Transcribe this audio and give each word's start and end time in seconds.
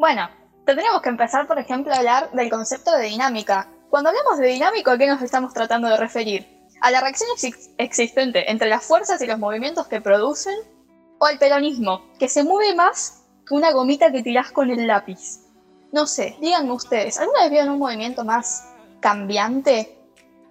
Bueno, 0.00 0.30
tendríamos 0.64 1.02
que 1.02 1.10
empezar, 1.10 1.46
por 1.46 1.58
ejemplo, 1.58 1.92
a 1.92 1.98
hablar 1.98 2.32
del 2.32 2.48
concepto 2.48 2.90
de 2.92 3.04
dinámica. 3.04 3.68
Cuando 3.90 4.08
hablamos 4.08 4.38
de 4.38 4.46
dinámico, 4.46 4.90
¿a 4.90 4.96
qué 4.96 5.06
nos 5.06 5.20
estamos 5.20 5.52
tratando 5.52 5.88
de 5.88 5.98
referir? 5.98 6.48
¿A 6.80 6.90
la 6.90 7.02
reacción 7.02 7.28
existente 7.76 8.50
entre 8.50 8.70
las 8.70 8.82
fuerzas 8.82 9.20
y 9.20 9.26
los 9.26 9.38
movimientos 9.38 9.88
que 9.88 10.00
producen? 10.00 10.54
¿O 11.18 11.26
al 11.26 11.38
peronismo, 11.38 12.00
que 12.18 12.30
se 12.30 12.44
mueve 12.44 12.74
más 12.74 13.24
que 13.46 13.52
una 13.52 13.72
gomita 13.72 14.10
que 14.10 14.22
tirás 14.22 14.52
con 14.52 14.70
el 14.70 14.86
lápiz? 14.86 15.40
No 15.92 16.06
sé, 16.06 16.34
díganme 16.40 16.72
ustedes, 16.72 17.18
¿alguna 17.18 17.42
vez 17.42 17.50
vieron 17.50 17.68
un 17.68 17.78
movimiento 17.78 18.24
más 18.24 18.72
cambiante 19.00 19.98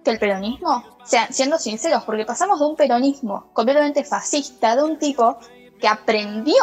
que 0.04 0.12
el 0.12 0.20
peronismo? 0.20 0.76
O 0.76 1.32
siendo 1.32 1.58
sinceros, 1.58 2.04
porque 2.04 2.24
pasamos 2.24 2.60
de 2.60 2.66
un 2.66 2.76
peronismo 2.76 3.50
completamente 3.52 4.04
fascista, 4.04 4.76
de 4.76 4.84
un 4.84 4.96
tipo 5.00 5.40
que 5.80 5.88
aprendió 5.88 6.54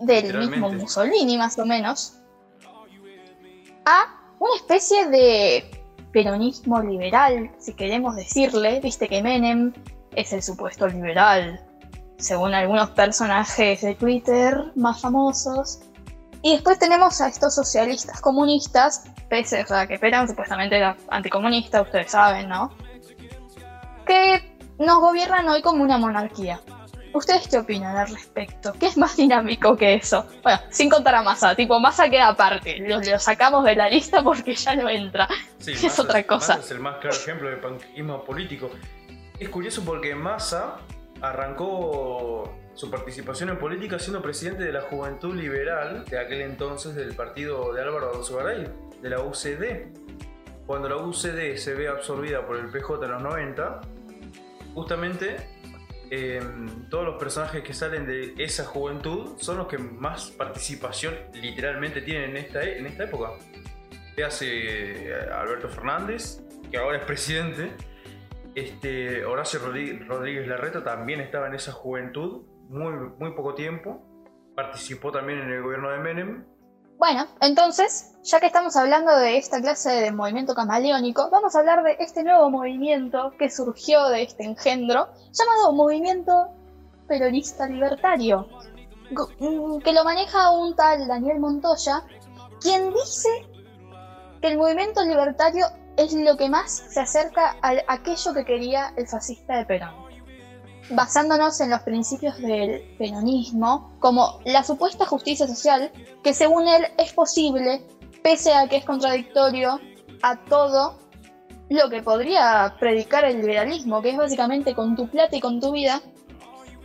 del 0.00 0.38
mismo 0.38 0.72
Mussolini 0.72 1.36
más 1.36 1.58
o 1.58 1.66
menos, 1.66 2.18
a 3.84 4.34
una 4.38 4.56
especie 4.56 5.08
de 5.08 5.70
peronismo 6.12 6.80
liberal, 6.82 7.50
si 7.58 7.74
queremos 7.74 8.16
decirle, 8.16 8.80
viste 8.80 9.08
que 9.08 9.22
Menem 9.22 9.72
es 10.14 10.32
el 10.32 10.42
supuesto 10.42 10.88
liberal, 10.88 11.60
según 12.18 12.54
algunos 12.54 12.90
personajes 12.90 13.80
de 13.80 13.94
Twitter 13.94 14.72
más 14.76 15.00
famosos. 15.00 15.80
Y 16.42 16.52
después 16.52 16.78
tenemos 16.78 17.20
a 17.20 17.28
estos 17.28 17.54
socialistas 17.54 18.20
comunistas, 18.20 19.04
pese 19.28 19.64
a 19.68 19.86
que 19.86 19.98
Perón 19.98 20.26
supuestamente 20.26 20.76
era 20.76 20.96
anticomunista, 21.10 21.82
ustedes 21.82 22.10
saben, 22.10 22.48
¿no? 22.48 22.70
Que 24.06 24.56
nos 24.78 25.00
gobiernan 25.00 25.48
hoy 25.48 25.60
como 25.60 25.84
una 25.84 25.98
monarquía. 25.98 26.60
¿Ustedes 27.12 27.48
qué 27.48 27.58
opinan 27.58 27.96
al 27.96 28.08
respecto? 28.08 28.72
¿Qué 28.78 28.86
es 28.86 28.96
más 28.96 29.16
dinámico 29.16 29.76
que 29.76 29.94
eso? 29.94 30.26
Bueno, 30.42 30.60
sin 30.70 30.88
contar 30.88 31.16
a 31.16 31.22
Massa, 31.22 31.54
tipo, 31.56 31.80
Massa 31.80 32.08
queda 32.08 32.28
aparte, 32.28 32.78
lo, 32.78 33.00
sacamos 33.18 33.64
de 33.64 33.74
la 33.74 33.88
lista 33.88 34.22
porque 34.22 34.54
ya 34.54 34.76
no 34.76 34.88
entra. 34.88 35.28
Sí, 35.58 35.72
es 35.86 35.98
otra 35.98 36.22
cosa. 36.24 36.54
Massa 36.54 36.66
es 36.66 36.70
el 36.70 36.80
más 36.80 36.98
claro 36.98 37.16
ejemplo 37.16 37.50
de 37.50 37.56
panquismo 37.56 38.24
político. 38.24 38.70
Es 39.38 39.48
curioso 39.48 39.82
porque 39.84 40.14
Massa 40.14 40.76
arrancó 41.20 42.56
su 42.74 42.90
participación 42.90 43.50
en 43.50 43.58
política 43.58 43.98
siendo 43.98 44.22
presidente 44.22 44.62
de 44.62 44.72
la 44.72 44.82
Juventud 44.82 45.34
Liberal 45.34 46.04
de 46.04 46.18
aquel 46.18 46.42
entonces 46.42 46.94
del 46.94 47.14
partido 47.14 47.72
de 47.72 47.82
Álvaro 47.82 48.22
Garay, 48.22 48.68
de 49.02 49.10
la 49.10 49.20
UCD. 49.20 49.88
Cuando 50.66 50.88
la 50.88 50.96
UCD 50.96 51.56
se 51.56 51.74
ve 51.74 51.88
absorbida 51.88 52.46
por 52.46 52.56
el 52.56 52.68
PJ 52.70 53.04
en 53.04 53.10
los 53.10 53.22
90, 53.22 53.80
justamente 54.74 55.59
Em, 56.10 56.88
todos 56.88 57.04
los 57.04 57.16
personajes 57.18 57.62
que 57.62 57.72
salen 57.72 58.04
de 58.04 58.34
esa 58.38 58.64
juventud 58.64 59.36
son 59.38 59.58
los 59.58 59.68
que 59.68 59.78
más 59.78 60.32
participación 60.32 61.14
literalmente 61.34 62.02
tienen 62.02 62.30
en 62.30 62.36
esta, 62.38 62.64
en 62.64 62.86
esta 62.86 63.04
época. 63.04 63.30
hace 64.26 65.08
eh, 65.08 65.30
Alberto 65.32 65.68
Fernández, 65.68 66.42
que 66.70 66.76
ahora 66.78 66.98
es 66.98 67.04
presidente. 67.04 67.70
Este, 68.56 69.24
Horacio 69.24 69.60
Rodríguez 69.60 70.48
Larreta 70.48 70.82
también 70.82 71.20
estaba 71.20 71.46
en 71.46 71.54
esa 71.54 71.72
juventud, 71.72 72.42
muy, 72.68 72.92
muy 73.18 73.32
poco 73.32 73.54
tiempo. 73.54 74.04
Participó 74.56 75.12
también 75.12 75.38
en 75.38 75.50
el 75.50 75.62
gobierno 75.62 75.90
de 75.90 75.98
Menem 76.00 76.44
bueno, 77.00 77.26
entonces, 77.40 78.12
ya 78.22 78.40
que 78.40 78.46
estamos 78.46 78.76
hablando 78.76 79.16
de 79.16 79.38
esta 79.38 79.58
clase 79.58 79.88
de 79.88 80.12
movimiento 80.12 80.54
camaleónico, 80.54 81.30
vamos 81.30 81.56
a 81.56 81.60
hablar 81.60 81.82
de 81.82 81.96
este 81.98 82.22
nuevo 82.22 82.50
movimiento 82.50 83.32
que 83.38 83.48
surgió 83.48 84.06
de 84.10 84.24
este 84.24 84.44
engendro, 84.44 85.08
llamado 85.32 85.72
Movimiento 85.72 86.48
Peronista 87.08 87.66
Libertario, 87.66 88.46
mm, 89.38 89.78
que 89.78 89.94
lo 89.94 90.04
maneja 90.04 90.50
un 90.50 90.76
tal 90.76 91.08
Daniel 91.08 91.40
Montoya, 91.40 92.04
quien 92.60 92.92
dice 92.92 93.30
que 94.42 94.48
el 94.48 94.58
movimiento 94.58 95.02
libertario 95.02 95.68
es 95.96 96.12
lo 96.12 96.36
que 96.36 96.50
más 96.50 96.70
se 96.70 97.00
acerca 97.00 97.56
a 97.62 97.76
aquello 97.88 98.34
que 98.34 98.44
quería 98.44 98.92
el 98.98 99.08
fascista 99.08 99.56
de 99.56 99.64
Perón 99.64 99.99
basándonos 100.90 101.60
en 101.60 101.70
los 101.70 101.80
principios 101.82 102.38
del 102.38 102.82
peronismo, 102.98 103.92
como 104.00 104.40
la 104.44 104.64
supuesta 104.64 105.06
justicia 105.06 105.46
social, 105.46 105.90
que 106.22 106.34
según 106.34 106.68
él 106.68 106.86
es 106.98 107.12
posible, 107.12 107.86
pese 108.22 108.52
a 108.52 108.68
que 108.68 108.76
es 108.76 108.84
contradictorio 108.84 109.80
a 110.22 110.36
todo 110.44 110.98
lo 111.68 111.88
que 111.88 112.02
podría 112.02 112.74
predicar 112.80 113.24
el 113.24 113.40
liberalismo, 113.40 114.02
que 114.02 114.10
es 114.10 114.16
básicamente 114.16 114.74
con 114.74 114.96
tu 114.96 115.08
plata 115.08 115.36
y 115.36 115.40
con 115.40 115.60
tu 115.60 115.72
vida, 115.72 116.02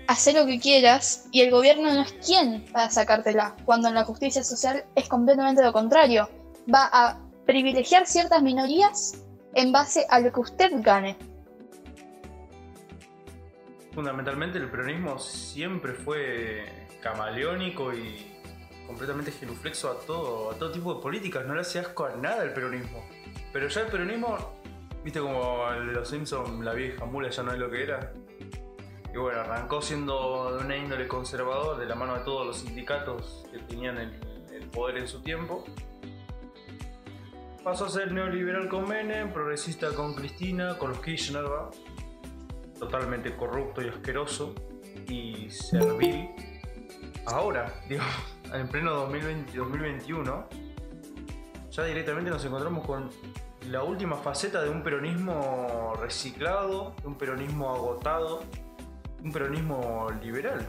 hacer 0.07 0.35
lo 0.35 0.45
que 0.45 0.59
quieras 0.59 1.25
y 1.31 1.41
el 1.41 1.49
gobierno 1.49 1.91
no 1.91 2.01
es 2.01 2.13
quien 2.13 2.65
para 2.71 2.91
sacártela, 2.91 3.55
cuando 3.65 3.87
en 3.87 3.95
la 3.95 4.05
justicia 4.05 4.43
social 4.43 4.85
es 4.93 5.09
completamente 5.09 5.63
lo 5.63 5.73
contrario, 5.73 6.29
va 6.71 6.89
a 6.91 7.19
privilegiar 7.47 8.05
ciertas 8.05 8.43
minorías 8.43 9.15
en 9.55 9.71
base 9.71 10.05
a 10.09 10.19
lo 10.19 10.31
que 10.31 10.41
usted 10.41 10.71
gane 10.81 11.17
fundamentalmente 13.95 14.57
el 14.57 14.69
peronismo 14.69 15.17
siempre 15.17 15.93
fue 15.93 16.65
camaleónico 17.01 17.93
y 17.93 18.27
completamente 18.85 19.31
genuflexo 19.31 19.89
a 19.89 19.99
todo, 20.05 20.51
a 20.51 20.55
todo 20.55 20.71
tipo 20.71 20.93
de 20.93 21.01
políticas, 21.01 21.45
no 21.45 21.55
le 21.55 21.61
hace 21.61 21.79
asco 21.79 22.05
a 22.05 22.15
nada 22.15 22.43
el 22.43 22.53
peronismo. 22.53 23.03
Pero 23.53 23.69
ya 23.69 23.81
el 23.81 23.87
peronismo, 23.87 24.59
viste 25.03 25.21
como 25.21 25.71
los 25.71 26.09
Simpsons, 26.09 26.63
la 26.63 26.73
vieja 26.73 27.05
mula 27.05 27.29
ya 27.29 27.41
no 27.41 27.53
es 27.53 27.57
lo 27.57 27.71
que 27.71 27.83
era. 27.83 28.11
Y 29.13 29.17
bueno, 29.17 29.39
arrancó 29.39 29.81
siendo 29.81 30.57
de 30.57 30.65
una 30.65 30.75
índole 30.75 31.07
conservador 31.07 31.79
de 31.79 31.85
la 31.85 31.95
mano 31.95 32.15
de 32.15 32.25
todos 32.25 32.45
los 32.45 32.57
sindicatos 32.57 33.47
que 33.49 33.59
tenían 33.59 33.97
el, 33.97 34.11
poder 34.71 34.97
en 34.97 35.07
su 35.07 35.21
tiempo. 35.21 35.63
Pasó 37.63 37.85
a 37.85 37.89
ser 37.89 38.11
neoliberal 38.11 38.67
con 38.67 38.89
Menem, 38.89 39.31
progresista 39.31 39.93
con 39.93 40.13
Cristina, 40.15 40.77
con 40.77 40.89
los 40.89 40.99
Kirchner. 40.99 41.45
Totalmente 42.79 43.35
corrupto 43.35 43.81
y 43.81 43.89
asqueroso 43.89 44.53
y 45.07 45.49
servil. 45.49 46.29
Ahora, 47.25 47.73
digo, 47.89 48.03
en 48.53 48.67
pleno 48.67 48.91
2020, 48.91 49.57
2021, 49.57 50.47
ya 51.71 51.83
directamente 51.83 52.29
nos 52.29 52.45
encontramos 52.45 52.85
con 52.85 53.09
la 53.69 53.83
última 53.83 54.15
faceta 54.15 54.61
de 54.61 54.69
un 54.69 54.83
peronismo 54.83 55.93
reciclado, 55.99 56.95
de 57.01 57.07
un 57.07 57.15
peronismo 57.15 57.73
agotado, 57.73 58.43
un 59.23 59.31
peronismo 59.31 60.07
liberal. 60.21 60.67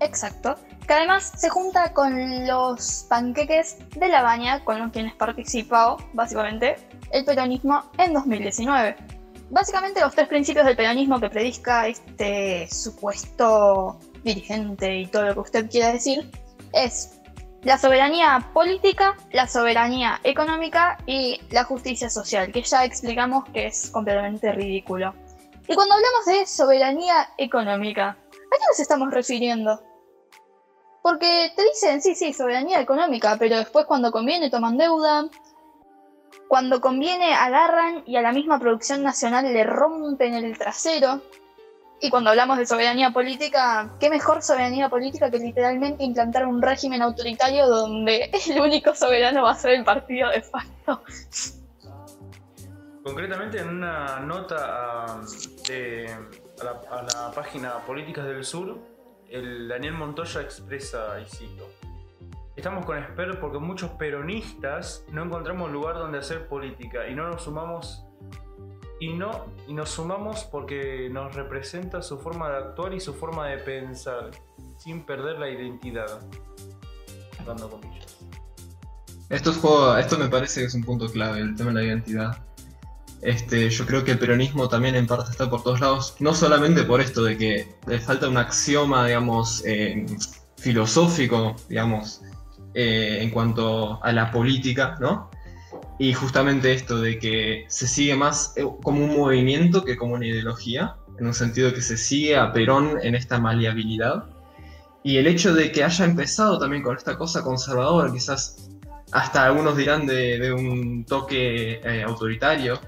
Exacto, 0.00 0.54
que 0.86 0.94
además 0.94 1.32
se 1.36 1.50
junta 1.50 1.92
con 1.92 2.46
los 2.46 3.06
panqueques 3.08 3.78
de 3.90 4.08
la 4.08 4.22
baña 4.22 4.64
con 4.64 4.78
los 4.78 4.92
quienes 4.92 5.14
participó, 5.14 5.98
básicamente, 6.14 6.76
el 7.12 7.24
peronismo 7.24 7.90
en 7.98 8.14
2019 8.14 9.19
básicamente 9.50 10.00
los 10.00 10.14
tres 10.14 10.28
principios 10.28 10.64
del 10.64 10.76
peronismo 10.76 11.20
que 11.20 11.28
predica 11.28 11.86
este 11.86 12.68
supuesto 12.68 13.98
dirigente 14.22 14.96
y 14.96 15.06
todo 15.06 15.24
lo 15.24 15.34
que 15.34 15.40
usted 15.40 15.70
quiera 15.70 15.92
decir 15.92 16.30
es 16.72 17.20
la 17.62 17.76
soberanía 17.76 18.50
política, 18.54 19.16
la 19.32 19.46
soberanía 19.46 20.20
económica 20.24 20.96
y 21.04 21.40
la 21.50 21.64
justicia 21.64 22.08
social, 22.08 22.50
que 22.52 22.62
ya 22.62 22.84
explicamos 22.84 23.44
que 23.52 23.66
es 23.66 23.90
completamente 23.90 24.50
ridículo. 24.52 25.14
Y 25.68 25.74
cuando 25.74 25.94
hablamos 25.94 26.24
de 26.26 26.46
soberanía 26.46 27.28
económica, 27.36 28.08
¿a 28.08 28.16
qué 28.32 28.66
nos 28.68 28.80
estamos 28.80 29.10
refiriendo? 29.10 29.82
Porque 31.02 31.52
te 31.54 31.62
dicen, 31.64 32.00
sí, 32.00 32.14
sí, 32.14 32.32
soberanía 32.32 32.80
económica, 32.80 33.36
pero 33.38 33.58
después 33.58 33.84
cuando 33.86 34.10
conviene 34.10 34.50
toman 34.50 34.78
deuda, 34.78 35.28
cuando 36.48 36.80
conviene 36.80 37.32
agarran 37.34 38.02
y 38.06 38.16
a 38.16 38.22
la 38.22 38.32
misma 38.32 38.58
producción 38.58 39.02
nacional 39.02 39.52
le 39.52 39.64
rompen 39.64 40.34
el 40.34 40.58
trasero. 40.58 41.22
Y 42.00 42.10
cuando 42.10 42.30
hablamos 42.30 42.58
de 42.58 42.66
soberanía 42.66 43.12
política, 43.12 43.90
¿qué 44.00 44.08
mejor 44.10 44.42
soberanía 44.42 44.88
política 44.88 45.30
que 45.30 45.38
literalmente 45.38 46.02
implantar 46.02 46.46
un 46.46 46.60
régimen 46.60 47.02
autoritario 47.02 47.68
donde 47.68 48.30
el 48.50 48.60
único 48.60 48.94
soberano 48.94 49.42
va 49.42 49.52
a 49.52 49.54
ser 49.54 49.72
el 49.72 49.84
partido 49.84 50.30
de 50.30 50.42
facto? 50.42 51.02
Concretamente 53.04 53.60
en 53.60 53.68
una 53.68 54.20
nota 54.20 55.20
de, 55.68 56.10
a, 56.60 57.02
la, 57.02 57.32
página 57.34 57.78
Políticas 57.86 58.26
del 58.26 58.44
Sur, 58.44 58.78
el 59.28 59.68
Daniel 59.68 59.94
Montoya 59.94 60.42
expresa, 60.42 61.18
y 61.20 61.24
cito, 61.24 61.70
Estamos 62.60 62.84
con 62.84 62.98
Esper 62.98 63.40
porque 63.40 63.58
muchos 63.58 63.88
peronistas 63.92 65.02
no 65.10 65.24
encontramos 65.24 65.72
lugar 65.72 65.94
donde 65.94 66.18
hacer 66.18 66.46
política 66.46 67.08
y 67.08 67.14
no 67.14 67.26
nos 67.26 67.44
sumamos 67.44 68.04
y 69.00 69.14
no 69.14 69.46
y 69.66 69.72
nos 69.72 69.88
sumamos 69.88 70.44
porque 70.44 71.08
nos 71.10 71.34
representa 71.34 72.02
su 72.02 72.18
forma 72.18 72.50
de 72.50 72.56
actuar 72.58 72.92
y 72.92 73.00
su 73.00 73.14
forma 73.14 73.46
de 73.46 73.56
pensar 73.56 74.32
sin 74.76 75.06
perder 75.06 75.38
la 75.38 75.48
identidad. 75.48 76.20
Dando. 77.46 77.80
Esto, 79.30 79.52
es 79.52 79.56
juego, 79.56 79.96
esto 79.96 80.18
me 80.18 80.28
parece 80.28 80.60
que 80.60 80.66
es 80.66 80.74
un 80.74 80.84
punto 80.84 81.08
clave, 81.10 81.40
el 81.40 81.54
tema 81.54 81.70
de 81.70 81.76
la 81.76 81.84
identidad. 81.84 82.44
Este, 83.22 83.70
yo 83.70 83.86
creo 83.86 84.04
que 84.04 84.12
el 84.12 84.18
peronismo 84.18 84.68
también 84.68 84.96
en 84.96 85.06
parte 85.06 85.30
está 85.30 85.48
por 85.48 85.62
todos 85.62 85.80
lados, 85.80 86.16
no 86.20 86.34
solamente 86.34 86.82
por 86.82 87.00
esto 87.00 87.24
de 87.24 87.38
que 87.38 87.74
le 87.86 88.00
falta 88.00 88.28
un 88.28 88.36
axioma, 88.36 89.06
digamos, 89.06 89.64
eh, 89.64 90.04
filosófico, 90.58 91.56
digamos, 91.70 92.20
eh, 92.74 93.18
en 93.20 93.30
cuanto 93.30 94.02
a 94.02 94.12
la 94.12 94.30
política, 94.30 94.96
¿no? 95.00 95.30
Y 95.98 96.12
justamente 96.14 96.72
esto 96.72 97.00
de 97.00 97.18
que 97.18 97.64
se 97.68 97.86
sigue 97.86 98.16
más 98.16 98.54
eh, 98.56 98.64
como 98.82 99.04
un 99.04 99.16
movimiento 99.16 99.84
que 99.84 99.96
como 99.96 100.14
una 100.14 100.26
ideología, 100.26 100.96
en 101.18 101.26
un 101.26 101.34
sentido 101.34 101.72
que 101.72 101.82
se 101.82 101.96
sigue 101.96 102.36
a 102.36 102.52
Perón 102.52 102.98
en 103.02 103.14
esta 103.14 103.38
maleabilidad. 103.38 104.24
Y 105.02 105.16
el 105.16 105.26
hecho 105.26 105.54
de 105.54 105.72
que 105.72 105.84
haya 105.84 106.04
empezado 106.04 106.58
también 106.58 106.82
con 106.82 106.96
esta 106.96 107.16
cosa 107.16 107.42
conservadora, 107.42 108.12
quizás 108.12 108.70
hasta 109.12 109.44
algunos 109.44 109.76
dirán 109.76 110.06
de, 110.06 110.52
un 110.52 111.04
toque 111.04 111.80
eh, 111.84 112.02
autoritario, 112.02 112.80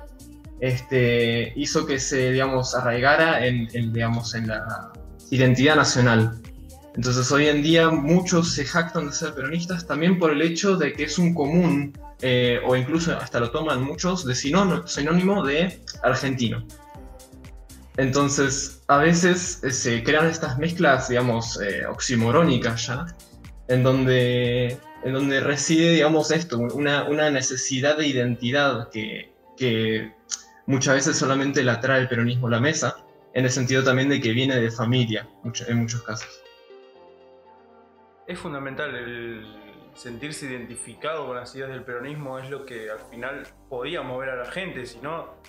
este, 0.60 1.52
hizo 1.56 1.84
que 1.86 1.98
se, 1.98 2.30
digamos, 2.32 2.74
arraigara 2.74 3.44
en, 3.44 3.66
digamos, 3.92 4.34
en 4.34 4.46
la 4.46 4.92
identidad 5.30 5.76
nacional. 5.76 6.40
Entonces 6.94 7.30
hoy 7.32 7.48
en 7.48 7.62
día 7.62 7.88
muchos 7.88 8.52
se 8.52 8.66
jactan 8.66 9.06
de 9.06 9.12
ser 9.12 9.34
peronistas 9.34 9.86
también 9.86 10.18
por 10.18 10.30
el 10.30 10.42
hecho 10.42 10.76
de 10.76 10.92
que 10.92 11.04
es 11.04 11.18
un 11.18 11.32
común, 11.32 11.98
eh, 12.20 12.60
o 12.66 12.76
incluso 12.76 13.16
hasta 13.16 13.40
lo 13.40 13.50
toman 13.50 13.82
muchos, 13.82 14.26
de 14.26 14.34
sinónimo 14.34 15.44
de 15.44 15.80
argentino. 16.02 16.66
Entonces, 17.96 18.82
a 18.88 18.98
veces 18.98 19.62
eh, 19.64 19.70
se 19.70 20.02
crean 20.02 20.26
estas 20.26 20.58
mezclas, 20.58 21.08
digamos, 21.08 21.60
eh, 21.60 21.84
oximorónicas 21.86 22.86
ya, 22.86 23.06
en 23.68 23.82
donde, 23.82 24.78
en 25.04 25.12
donde 25.12 25.40
reside, 25.40 25.92
digamos, 25.92 26.30
esto, 26.30 26.58
una, 26.58 27.04
una 27.04 27.30
necesidad 27.30 27.98
de 27.98 28.06
identidad 28.06 28.88
que, 28.90 29.32
que, 29.56 30.12
muchas 30.66 30.94
veces 30.94 31.16
solamente 31.16 31.62
la 31.64 31.80
trae 31.80 32.00
el 32.00 32.08
peronismo 32.08 32.46
a 32.46 32.50
la 32.50 32.60
mesa, 32.60 32.96
en 33.34 33.44
el 33.44 33.50
sentido 33.50 33.82
también 33.82 34.08
de 34.08 34.20
que 34.20 34.32
viene 34.32 34.56
de 34.56 34.70
familia, 34.70 35.28
en 35.66 35.76
muchos 35.76 36.02
casos. 36.02 36.41
Es 38.26 38.38
fundamental 38.38 38.94
el 38.94 39.90
sentirse 39.94 40.46
identificado 40.46 41.26
con 41.26 41.36
las 41.36 41.54
ideas 41.54 41.70
del 41.70 41.84
peronismo, 41.84 42.38
es 42.38 42.48
lo 42.48 42.64
que 42.64 42.90
al 42.90 43.00
final 43.10 43.46
podía 43.68 44.02
mover 44.02 44.30
a 44.30 44.36
la 44.36 44.50
gente, 44.50 44.86
si 44.86 45.00
no 45.00 45.42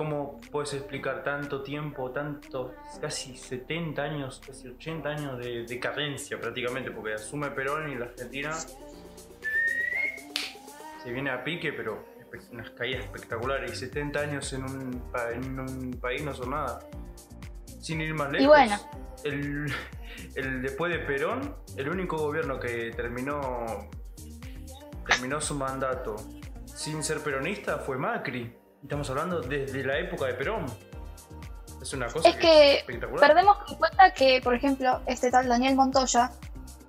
¿Cómo 0.00 0.40
puedes 0.50 0.72
explicar 0.72 1.22
tanto 1.22 1.62
tiempo, 1.62 2.10
tanto, 2.10 2.74
casi 3.02 3.36
70 3.36 4.02
años, 4.02 4.40
casi 4.46 4.66
80 4.66 5.06
años 5.06 5.38
de 5.38 5.64
decadencia 5.64 6.40
prácticamente? 6.40 6.90
Porque 6.90 7.12
asume 7.12 7.50
Perón 7.50 7.92
y 7.92 7.96
la 7.96 8.06
Argentina 8.06 8.54
se 8.54 8.78
viene 11.12 11.28
a 11.28 11.44
pique, 11.44 11.74
pero 11.74 12.02
unas 12.50 12.70
caídas 12.70 13.04
espectaculares. 13.04 13.72
Y 13.72 13.76
70 13.76 14.20
años 14.20 14.50
en 14.54 14.64
un, 14.64 15.04
en 15.34 15.60
un 15.60 15.90
país 16.00 16.22
no 16.22 16.32
son 16.32 16.52
nada. 16.52 16.80
Sin 17.66 18.00
ir 18.00 18.14
más 18.14 18.32
lejos. 18.32 18.42
Y 18.42 18.46
bueno. 18.46 18.76
El, 19.24 19.70
el, 20.34 20.62
después 20.62 20.92
de 20.92 20.98
Perón, 21.00 21.56
el 21.76 21.88
único 21.88 22.16
gobierno 22.16 22.58
que 22.58 22.92
terminó, 22.96 23.88
terminó 25.06 25.40
su 25.40 25.54
mandato 25.54 26.16
sin 26.80 27.02
ser 27.02 27.20
peronista 27.20 27.78
fue 27.78 27.98
Macri. 27.98 28.56
Estamos 28.82 29.10
hablando 29.10 29.42
desde 29.42 29.84
la 29.84 29.98
época 29.98 30.24
de 30.24 30.32
Perón. 30.32 30.64
Es 31.82 31.92
una 31.92 32.06
cosa 32.06 32.28
es 32.30 32.36
que, 32.36 32.84
perdemos 33.18 33.58
en 33.68 33.74
cuenta 33.76 34.14
que, 34.14 34.40
por 34.42 34.54
ejemplo, 34.54 35.02
este 35.06 35.30
tal 35.30 35.46
Daniel 35.46 35.76
Montoya 35.76 36.30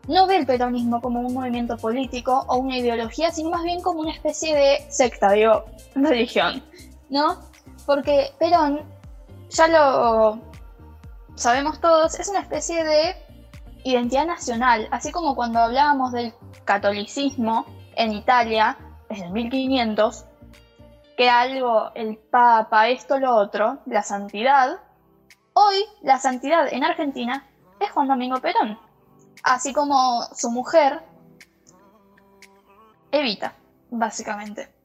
no 0.08 0.28
ve 0.28 0.38
el 0.38 0.46
peronismo 0.46 1.02
como 1.02 1.20
un 1.20 1.34
movimiento 1.34 1.76
político 1.78 2.46
o 2.48 2.58
una 2.58 2.78
ideología, 2.78 3.32
sino 3.32 3.50
más 3.50 3.64
bien 3.64 3.82
como 3.82 4.00
una 4.00 4.14
especie 4.14 4.56
de 4.56 4.86
secta, 4.90 5.32
digo, 5.32 5.66
religión, 5.96 6.64
¿no? 7.10 7.40
Porque 7.86 8.32
Perón, 8.40 8.84
ya 9.50 9.68
lo 9.68 10.51
sabemos 11.36 11.80
todos, 11.80 12.20
es 12.20 12.28
una 12.30 12.40
especie 12.40 12.84
de 12.84 13.16
identidad 13.84 14.26
nacional, 14.26 14.88
así 14.92 15.12
como 15.12 15.36
cuando 15.36 15.60
hablábamos 15.60 16.12
del 16.12 16.34
catolicismo 16.66 17.66
en 17.96 18.14
Italia, 18.14 18.78
desde 19.10 19.26
el 19.26 19.32
1500, 19.32 20.26
que 21.18 21.30
algo, 21.30 21.92
el 21.96 22.18
Papa, 22.18 22.90
esto, 22.90 23.20
lo 23.20 23.36
otro, 23.36 23.80
la 23.86 24.04
santidad, 24.04 24.80
hoy 25.54 25.84
la 26.02 26.20
santidad 26.20 26.72
en 26.72 26.84
Argentina 26.84 27.46
es 27.80 27.92
Juan 27.92 28.08
Domingo 28.08 28.40
Perón, 28.40 28.80
así 29.44 29.74
como 29.74 30.24
su 30.34 30.52
mujer, 30.52 31.02
Evita, 33.12 33.54
básicamente. 33.90 34.81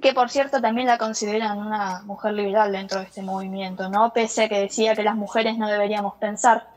Que 0.00 0.14
por 0.14 0.30
cierto 0.30 0.60
también 0.60 0.86
la 0.86 0.98
consideran 0.98 1.58
una 1.58 2.02
mujer 2.02 2.32
liberal 2.32 2.72
dentro 2.72 3.00
de 3.00 3.06
este 3.06 3.22
movimiento, 3.22 3.88
¿no? 3.88 4.12
Pese 4.12 4.44
a 4.44 4.48
que 4.48 4.58
decía 4.60 4.94
que 4.94 5.02
las 5.02 5.14
mujeres 5.14 5.58
no 5.58 5.68
deberíamos 5.68 6.14
pensar, 6.14 6.68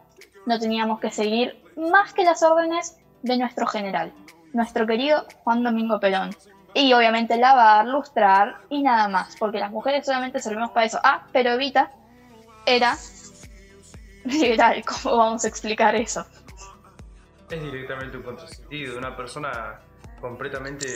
no 0.45 0.59
teníamos 0.59 0.99
que 0.99 1.11
seguir 1.11 1.61
más 1.77 2.13
que 2.13 2.23
las 2.23 2.43
órdenes 2.43 2.97
de 3.21 3.37
nuestro 3.37 3.65
general, 3.65 4.11
nuestro 4.51 4.85
querido 4.85 5.25
Juan 5.43 5.63
Domingo 5.63 5.99
Perón, 5.99 6.35
y 6.73 6.91
obviamente 6.93 7.37
lavar, 7.37 7.85
lustrar 7.87 8.57
y 8.69 8.81
nada 8.81 9.07
más, 9.07 9.35
porque 9.37 9.59
las 9.59 9.71
mujeres 9.71 10.05
solamente 10.05 10.39
servimos 10.39 10.71
para 10.71 10.85
eso. 10.85 10.99
Ah, 11.03 11.27
pero 11.31 11.51
Evita 11.51 11.91
era 12.65 12.97
liberal, 14.25 14.83
¿cómo 15.03 15.17
vamos 15.17 15.45
a 15.45 15.47
explicar 15.47 15.95
eso? 15.95 16.25
Es 17.49 17.61
directamente 17.61 18.17
un 18.17 18.23
contrasentido, 18.23 18.97
una 18.97 19.15
persona 19.15 19.79
completamente 20.19 20.87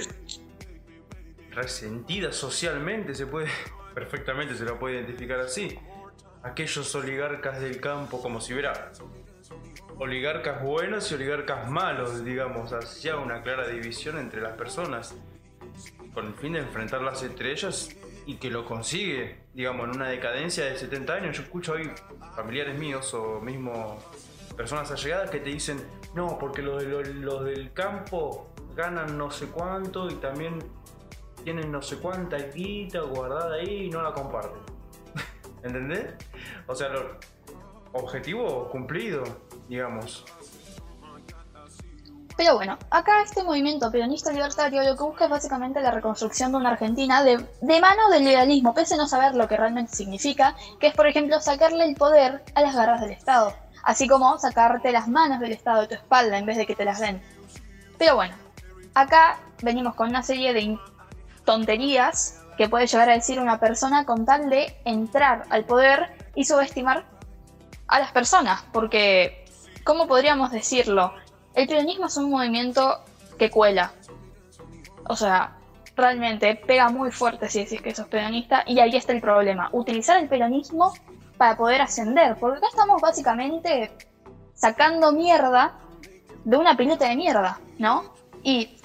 resentida 1.57 2.31
socialmente, 2.31 3.15
se 3.15 3.25
puede, 3.25 3.49
perfectamente 3.93 4.55
se 4.55 4.63
lo 4.63 4.79
puede 4.79 4.95
identificar 4.95 5.39
así. 5.39 5.77
Aquellos 6.43 6.93
oligarcas 6.95 7.59
del 7.59 7.81
campo, 7.81 8.21
como 8.21 8.39
si 8.39 8.53
hubiera 8.53 8.91
oligarcas 9.97 10.63
buenos 10.63 11.11
y 11.11 11.15
oligarcas 11.15 11.69
malos, 11.69 12.23
digamos, 12.23 12.71
hacía 12.71 13.17
una 13.17 13.41
clara 13.41 13.67
división 13.67 14.19
entre 14.19 14.41
las 14.41 14.53
personas 14.53 15.15
con 16.13 16.27
el 16.27 16.33
fin 16.35 16.53
de 16.53 16.59
enfrentarlas 16.59 17.23
entre 17.23 17.51
ellas 17.51 17.89
y 18.27 18.35
que 18.35 18.51
lo 18.51 18.65
consigue, 18.65 19.39
digamos, 19.53 19.89
en 19.89 19.95
una 19.95 20.09
decadencia 20.09 20.65
de 20.65 20.77
70 20.77 21.13
años. 21.13 21.37
Yo 21.37 21.43
escucho 21.43 21.73
hoy 21.73 21.91
familiares 22.35 22.77
míos 22.77 23.13
o 23.13 23.39
mismo 23.41 23.97
personas 24.55 24.91
allegadas 24.91 25.31
que 25.31 25.39
te 25.39 25.49
dicen, 25.49 25.79
no, 26.13 26.37
porque 26.37 26.61
los, 26.61 26.83
de, 26.83 27.51
del 27.51 27.73
campo 27.73 28.53
ganan 28.75 29.17
no 29.17 29.31
sé 29.31 29.47
cuánto 29.47 30.09
y 30.09 30.15
también 30.15 30.59
tienen 31.47 31.71
no 31.71 31.81
sé 31.81 31.95
cuánta 31.99 32.35
guita 32.37 32.99
guardada 32.99 33.55
ahí 33.55 33.85
y 33.85 33.89
no 33.89 34.01
la 34.01 34.11
comparten. 34.11 34.61
¿Entendés? 35.63 36.13
O 36.67 36.75
sea, 36.75 36.89
objetivo 37.93 38.67
cumplido, 38.69 39.23
digamos. 39.69 40.25
Pero 42.35 42.55
bueno, 42.55 42.77
acá 42.89 43.21
este 43.23 43.43
movimiento 43.43 43.89
peronista 43.89 44.33
libertario 44.33 44.83
lo 44.83 44.97
que 44.97 45.03
busca 45.03 45.23
es 45.23 45.31
básicamente 45.31 45.79
la 45.79 45.91
reconstrucción 45.91 46.51
de 46.51 46.57
una 46.57 46.71
Argentina 46.71 47.23
de, 47.23 47.37
mano 47.79 48.09
del 48.11 48.25
liberalismo, 48.25 48.73
pese 48.73 48.95
a 48.95 48.97
no 48.97 49.07
saber 49.07 49.33
lo 49.33 49.47
que 49.47 49.55
realmente 49.55 49.95
significa, 49.95 50.53
que 50.81 50.87
es 50.87 50.93
por 50.93 51.07
ejemplo 51.07 51.39
sacarle 51.39 51.85
el 51.85 51.95
poder 51.95 52.43
a 52.55 52.61
las 52.61 52.75
garras 52.75 52.99
del 52.99 53.11
Estado, 53.11 53.53
así 53.83 54.05
como 54.05 54.37
sacarte 54.37 54.91
las 54.91 55.07
manos 55.07 55.39
del 55.39 55.53
Estado 55.53 55.83
de 55.83 55.87
tu 55.87 55.93
espalda 55.93 56.37
en 56.37 56.45
vez 56.45 56.57
de 56.57 56.65
que 56.65 56.75
te 56.75 56.83
las 56.83 56.99
den. 56.99 57.21
Pero 57.97 58.15
bueno, 58.15 58.35
acá 58.95 59.39
venimos 59.63 59.95
con 59.95 60.09
una 60.09 60.23
serie 60.23 60.53
de 60.53 60.77
tonterías 61.47 62.43
que 62.57 62.67
puede 62.67 62.87
llegar 62.87 63.09
a 63.09 63.13
decir 63.13 63.39
una 63.39 63.59
persona 63.59 64.05
con 64.05 64.25
tal 64.25 64.49
de 64.49 64.75
entrar 64.83 65.45
al 65.49 65.63
poder 65.63 66.11
y 66.35 66.43
subestimar 66.43 67.05
a 67.87 67.99
las 67.99 68.11
personas, 68.11 68.65
porque, 68.73 69.45
¿cómo 69.85 70.07
podríamos 70.07 70.51
decirlo? 70.51 71.13
El 71.55 71.67
peronismo 71.67 72.07
es 72.07 72.17
un 72.17 72.29
movimiento 72.29 72.99
que 73.39 73.49
cuela. 73.49 73.93
O 75.07 75.15
sea, 75.15 75.55
realmente 75.95 76.55
pega 76.55 76.89
muy 76.89 77.11
fuerte 77.11 77.49
si 77.49 77.63
decís 77.63 77.81
que 77.81 77.95
sos 77.95 78.07
peronista 78.07 78.63
y 78.67 78.79
ahí 78.79 78.97
está 78.97 79.13
el 79.13 79.21
problema. 79.21 79.69
Utilizar 79.71 80.21
el 80.21 80.27
peronismo 80.27 80.93
para 81.37 81.55
poder 81.55 81.81
ascender, 81.81 82.35
porque 82.37 82.57
acá 82.57 82.67
estamos 82.69 83.01
básicamente 83.01 83.91
sacando 84.53 85.13
mierda 85.13 85.79
de 86.43 86.57
una 86.57 86.75
pileta 86.75 87.07
de 87.07 87.15
mierda, 87.15 87.59
¿no? 87.77 88.13
Y 88.43 88.76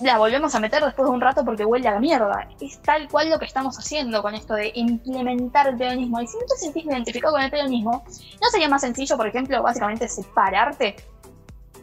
la 0.00 0.18
volvemos 0.18 0.54
a 0.54 0.60
meter 0.60 0.84
después 0.84 1.08
de 1.08 1.14
un 1.14 1.20
rato 1.20 1.44
porque 1.44 1.64
huele 1.64 1.88
a 1.88 1.94
la 1.94 2.00
mierda. 2.00 2.48
Es 2.60 2.80
tal 2.82 3.08
cual 3.08 3.30
lo 3.30 3.38
que 3.38 3.46
estamos 3.46 3.76
haciendo 3.78 4.22
con 4.22 4.34
esto 4.34 4.54
de 4.54 4.70
implementar 4.74 5.68
el 5.68 5.76
peronismo. 5.76 6.20
Y 6.20 6.26
si 6.26 6.36
no 6.36 6.44
te 6.46 6.56
sentís 6.56 6.84
identificado 6.84 7.34
con 7.34 7.42
el 7.42 7.50
peronismo, 7.50 8.04
¿no 8.40 8.48
sería 8.50 8.68
más 8.68 8.82
sencillo, 8.82 9.16
por 9.16 9.26
ejemplo, 9.26 9.62
básicamente 9.62 10.08
separarte 10.08 10.96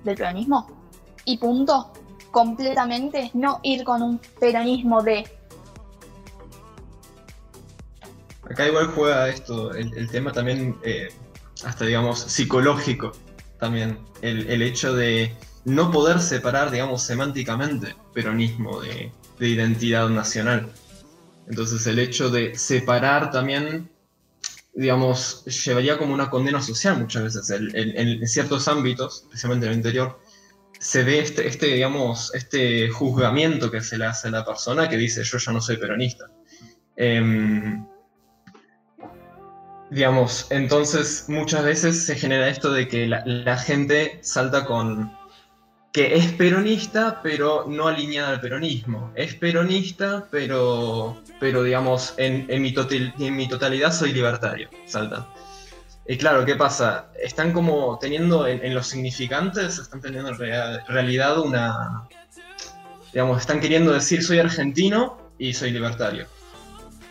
del 0.04 0.16
peronismo. 0.16 0.68
Y 1.26 1.38
punto. 1.38 1.92
Completamente 2.32 3.32
no 3.34 3.62
ir 3.64 3.86
con 3.86 4.02
un 4.02 4.20
peronismo 4.40 5.02
de. 5.02 5.26
Acá 8.50 8.68
igual 8.68 8.88
juega 8.88 9.30
esto, 9.30 9.74
el, 9.74 10.10
tema 10.10 10.34
también, 10.34 10.78
eh, 10.84 11.08
hasta 11.64 11.86
digamos, 11.86 12.20
psicológico 12.20 13.14
también. 13.58 13.98
El, 14.22 14.50
el, 14.50 14.62
hecho 14.62 14.94
de 14.94 15.34
no 15.66 15.92
poder 15.92 16.20
separar, 16.20 16.72
digamos, 16.72 17.04
semánticamente 17.04 17.96
peronismo 18.14 18.82
de, 18.82 19.12
de 19.40 19.50
identidad 19.50 20.10
nacional. 20.10 20.72
Entonces 21.48 21.86
el 21.88 22.00
hecho 22.00 22.30
de 22.30 22.58
separar 22.58 23.32
también 23.32 23.90
digamos, 24.76 25.46
llevaría 25.46 25.98
como 25.98 26.14
una 26.14 26.30
condena 26.30 26.62
social 26.62 27.00
muchas 27.00 27.24
veces. 27.24 27.50
En, 27.50 28.28
ciertos 28.28 28.68
ámbitos, 28.68 29.24
especialmente 29.24 29.66
en 29.66 29.72
el 29.72 29.78
interior, 29.78 30.20
se 30.80 31.04
dé 31.04 31.20
este, 31.20 31.48
este, 31.48 31.68
digamos, 31.68 32.36
este 32.36 32.90
juzgamiento 32.90 33.72
que 33.72 33.82
se 33.82 33.98
le 33.98 34.06
hace 34.06 34.28
a 34.28 34.32
la 34.32 34.46
persona 34.46 34.90
que 34.90 34.98
dice 34.98 35.24
yo 35.24 35.38
ya 35.38 35.52
no 35.54 35.62
soy 35.62 35.78
peronista. 35.78 36.26
Em, 36.98 37.86
digamos, 39.90 40.48
entonces 40.50 41.26
muchas 41.30 41.64
veces 41.64 42.06
se 42.06 42.16
genera 42.16 42.50
esto 42.50 42.72
de 42.72 42.88
que 42.88 43.08
la, 43.08 43.58
gente 43.58 44.20
salta 44.22 44.66
con 44.66 45.15
que 45.96 46.14
es 46.14 46.34
peronista, 46.34 47.22
pero 47.24 47.64
no 47.70 47.88
alineada 47.88 48.32
al 48.32 48.42
peronismo. 48.42 49.14
Es 49.16 49.34
peronista, 49.36 50.28
pero, 50.30 51.16
pero 51.40 51.64
digamos, 51.64 52.16
en, 52.18 52.46
en, 52.50 52.62
mi, 52.62 52.76
en 53.18 53.36
mi 53.38 53.48
totalidad 53.48 53.94
soy 53.94 54.12
libertario. 54.12 54.70
Salta. 54.86 55.26
Y 56.06 56.18
claro, 56.18 56.44
¿qué 56.44 56.56
pasa? 56.56 57.08
Están 57.24 57.54
como 57.54 57.98
teniendo 57.98 58.46
en, 58.46 58.74
los 58.74 58.88
significantes, 58.88 59.80
están 59.80 60.02
teniendo 60.02 60.32
en 60.32 60.38
realidad 60.90 61.40
una. 61.40 62.10
Digamos, 63.14 63.40
están 63.40 63.62
queriendo 63.62 63.94
decir 63.94 64.22
soy 64.22 64.40
argentino 64.40 65.18
y 65.38 65.54
soy 65.54 65.72
libertario. 65.72 66.28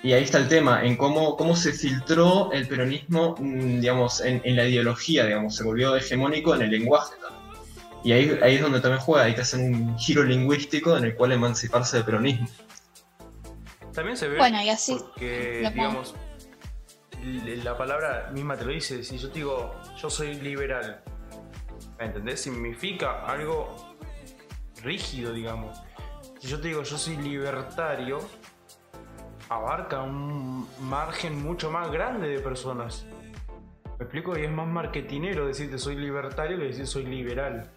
Y 0.02 0.12
ahí 0.12 0.24
está 0.24 0.36
el 0.36 0.48
tema, 0.48 0.84
en 0.84 0.98
cómo, 0.98 1.38
cómo 1.38 1.56
se 1.56 1.72
filtró 1.72 2.52
el 2.52 2.68
peronismo, 2.68 3.34
mm, 3.38 3.80
digamos, 3.80 4.20
en, 4.20 4.42
la 4.54 4.68
ideología, 4.68 5.24
digamos, 5.24 5.56
se 5.56 5.64
volvió 5.64 5.96
hegemónico 5.96 6.54
en 6.54 6.60
el 6.60 6.70
lenguaje 6.70 7.14
también. 7.18 7.33
Y 8.04 8.12
ahí, 8.12 8.38
ahí 8.42 8.56
es 8.56 8.60
donde 8.60 8.80
también 8.80 9.00
juega, 9.00 9.24
hay 9.24 9.34
que 9.34 9.40
hacer 9.40 9.60
un 9.60 9.98
giro 9.98 10.22
lingüístico 10.22 10.96
en 10.96 11.04
el 11.04 11.14
cual 11.16 11.32
emanciparse 11.32 11.96
del 11.96 12.04
peronismo. 12.04 12.46
También 13.94 14.16
se 14.16 14.28
ve 14.28 14.36
bueno, 14.36 14.60
y 14.62 14.68
así 14.68 14.96
porque, 15.00 15.70
digamos, 15.72 16.14
la 17.22 17.78
palabra 17.78 18.30
misma 18.32 18.56
te 18.56 18.66
lo 18.66 18.72
dice, 18.72 19.02
si 19.02 19.16
yo 19.16 19.28
te 19.28 19.36
digo, 19.36 19.74
yo 19.96 20.10
soy 20.10 20.34
liberal, 20.34 21.02
¿me 21.98 22.04
entendés? 22.04 22.42
Significa 22.42 23.24
algo 23.24 23.96
rígido, 24.82 25.32
digamos. 25.32 25.78
Si 26.40 26.48
yo 26.48 26.60
te 26.60 26.68
digo, 26.68 26.82
yo 26.82 26.98
soy 26.98 27.16
libertario, 27.16 28.18
abarca 29.48 30.02
un 30.02 30.68
margen 30.80 31.42
mucho 31.42 31.70
más 31.70 31.90
grande 31.90 32.28
de 32.28 32.40
personas. 32.40 33.06
¿Me 33.98 34.04
explico? 34.04 34.36
Y 34.36 34.44
es 34.44 34.50
más 34.50 34.66
marketinero 34.66 35.46
decirte 35.46 35.78
soy 35.78 35.96
libertario 35.96 36.58
que 36.58 36.64
decir 36.64 36.86
soy 36.86 37.06
liberal. 37.06 37.70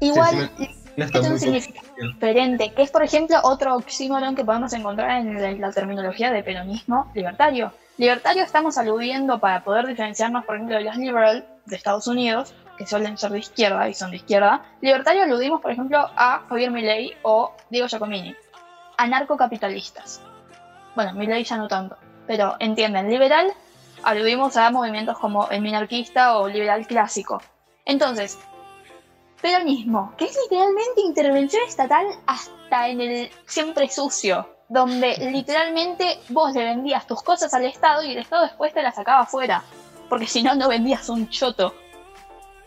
Igual 0.00 0.50
es 0.96 1.28
un 1.28 1.38
significado 1.38 1.86
diferente, 1.96 2.72
que 2.72 2.82
es 2.82 2.90
por 2.90 3.02
ejemplo 3.02 3.38
otro 3.42 3.74
oxímoron 3.76 4.34
que 4.34 4.44
podemos 4.44 4.72
encontrar 4.72 5.18
en 5.20 5.60
la 5.60 5.72
terminología 5.72 6.30
de 6.30 6.42
peronismo 6.42 7.10
libertario. 7.14 7.72
Libertario 7.96 8.42
estamos 8.42 8.76
aludiendo 8.76 9.38
para 9.38 9.62
poder 9.62 9.86
diferenciarnos, 9.86 10.44
por 10.44 10.56
ejemplo, 10.56 10.76
de 10.76 10.84
los 10.84 10.96
liberal 10.96 11.46
de 11.64 11.76
Estados 11.76 12.06
Unidos, 12.06 12.54
que 12.76 12.86
suelen 12.86 13.16
ser 13.16 13.30
de 13.30 13.38
izquierda 13.38 13.88
y 13.88 13.94
son 13.94 14.10
de 14.10 14.16
izquierda. 14.16 14.62
Libertario 14.80 15.22
aludimos, 15.22 15.60
por 15.60 15.70
ejemplo, 15.70 15.98
a 16.16 16.42
Javier 16.48 16.70
Milei 16.70 17.16
o 17.22 17.52
Diego 17.70 17.86
Giacomini, 17.86 18.34
anarcocapitalistas. 18.96 20.20
Bueno, 20.96 21.14
Milei 21.14 21.44
ya 21.44 21.56
no 21.56 21.68
tanto, 21.68 21.96
pero 22.26 22.56
entienden, 22.58 23.08
liberal 23.08 23.52
aludimos 24.02 24.56
a 24.56 24.70
movimientos 24.70 25.18
como 25.18 25.48
el 25.48 25.62
minarquista 25.62 26.36
o 26.38 26.48
liberal 26.48 26.86
clásico. 26.86 27.40
Entonces, 27.84 28.38
peronismo, 29.44 30.14
que 30.16 30.24
es 30.24 30.38
literalmente 30.44 31.02
intervención 31.02 31.62
estatal 31.68 32.06
hasta 32.26 32.88
en 32.88 33.02
el 33.02 33.30
siempre 33.44 33.90
sucio 33.90 34.48
donde 34.70 35.18
literalmente 35.32 36.18
vos 36.30 36.54
le 36.54 36.64
vendías 36.64 37.06
tus 37.06 37.22
cosas 37.22 37.52
al 37.52 37.66
Estado 37.66 38.02
y 38.02 38.12
el 38.12 38.18
Estado 38.20 38.44
después 38.44 38.72
te 38.72 38.82
las 38.82 38.94
sacaba 38.94 39.20
afuera, 39.20 39.62
porque 40.08 40.26
si 40.26 40.42
no, 40.42 40.54
no 40.54 40.70
vendías 40.70 41.10
un 41.10 41.28
choto. 41.28 41.74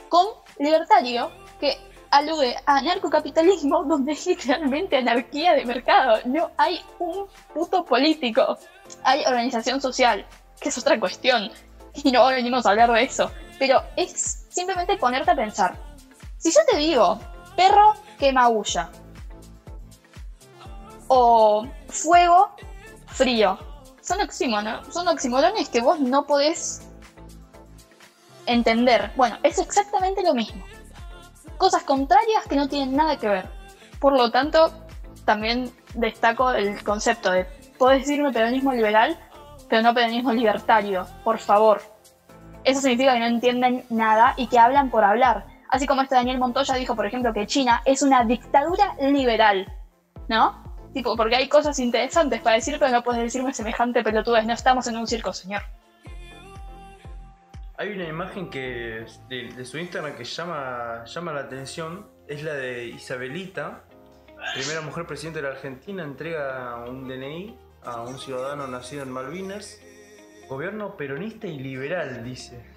Con 0.07 0.27
libertario, 0.59 1.31
que 1.59 1.79
alude 2.11 2.55
a 2.67 2.77
anarcocapitalismo, 2.77 3.83
donde 3.85 4.11
es 4.11 4.27
literalmente 4.27 4.97
anarquía 4.97 5.53
de 5.53 5.65
mercado, 5.65 6.19
no 6.25 6.51
hay 6.57 6.79
un 6.99 7.25
puto 7.55 7.85
político, 7.85 8.55
hay 9.03 9.25
organización 9.25 9.81
social, 9.81 10.27
que 10.61 10.69
es 10.69 10.77
otra 10.77 10.99
cuestión, 10.99 11.49
y 11.95 12.11
no 12.11 12.27
venimos 12.27 12.67
a 12.67 12.69
hablar 12.69 12.93
de 12.93 13.01
eso, 13.01 13.31
pero 13.57 13.81
es 13.95 14.45
simplemente 14.49 14.95
ponerte 14.97 15.31
a 15.31 15.35
pensar. 15.35 15.86
Si 16.37 16.51
yo 16.51 16.59
te 16.69 16.77
digo, 16.77 17.19
perro 17.55 17.93
que 18.19 18.31
maulla, 18.31 18.89
o 21.07 21.67
fuego, 21.87 22.51
frío. 23.07 23.57
Son 24.01 24.21
oxímonos, 24.21 24.93
son 24.93 25.07
oxímorones 25.07 25.69
que 25.69 25.81
vos 25.81 25.99
no 25.99 26.25
podés 26.25 26.87
entender. 28.45 29.11
Bueno, 29.15 29.37
es 29.43 29.59
exactamente 29.59 30.23
lo 30.23 30.33
mismo. 30.33 30.63
Cosas 31.57 31.83
contrarias 31.83 32.45
que 32.47 32.55
no 32.55 32.69
tienen 32.69 32.95
nada 32.95 33.17
que 33.17 33.27
ver. 33.27 33.49
Por 33.99 34.13
lo 34.13 34.31
tanto, 34.31 34.71
también 35.25 35.71
destaco 35.95 36.51
el 36.51 36.81
concepto 36.83 37.31
de, 37.31 37.45
podés 37.77 38.01
decirme 38.01 38.31
peronismo 38.31 38.71
liberal, 38.71 39.17
pero 39.67 39.81
no 39.81 39.93
peronismo 39.93 40.31
libertario, 40.31 41.05
por 41.23 41.39
favor. 41.39 41.81
Eso 42.63 42.81
significa 42.81 43.13
que 43.13 43.19
no 43.19 43.25
entienden 43.25 43.85
nada 43.89 44.33
y 44.37 44.47
que 44.47 44.59
hablan 44.59 44.89
por 44.89 45.03
hablar. 45.03 45.45
Así 45.69 45.85
como 45.85 46.01
este 46.01 46.15
Daniel 46.15 46.39
Montoya 46.39 46.75
dijo, 46.75 46.95
por 46.95 47.05
ejemplo, 47.05 47.33
que 47.33 47.45
China 47.45 47.81
es 47.85 48.01
una 48.01 48.23
dictadura 48.23 48.95
liberal, 48.99 49.71
¿no? 50.27 50.67
porque 51.03 51.35
hay 51.35 51.47
cosas 51.47 51.79
interesantes 51.79 52.41
para 52.41 52.55
decir, 52.55 52.77
pero 52.79 52.91
no 52.91 53.03
puedes 53.03 53.21
decirme 53.21 53.53
semejante 53.53 54.03
pelotudez. 54.03 54.45
No 54.45 54.53
estamos 54.53 54.87
en 54.87 54.97
un 54.97 55.07
circo, 55.07 55.33
señor. 55.33 55.61
Hay 57.77 57.91
una 57.91 58.07
imagen 58.07 58.49
que 58.49 59.05
de, 59.29 59.65
su 59.65 59.77
Instagram 59.77 60.15
que 60.15 60.23
llama, 60.23 61.05
llama 61.05 61.33
la 61.33 61.41
atención. 61.41 62.07
Es 62.27 62.43
la 62.43 62.53
de 62.53 62.87
Isabelita, 62.87 63.83
primera 64.55 64.81
mujer 64.81 65.05
presidente 65.05 65.41
de 65.41 65.47
la 65.47 65.53
Argentina, 65.53 66.03
entrega 66.03 66.83
un 66.87 67.07
DNI 67.07 67.57
a 67.83 68.01
un 68.01 68.17
ciudadano 68.17 68.67
nacido 68.67 69.03
en 69.03 69.11
Malvinas. 69.11 69.79
Gobierno 70.49 70.97
peronista 70.97 71.47
y 71.47 71.59
liberal, 71.59 72.23
dice. 72.23 72.76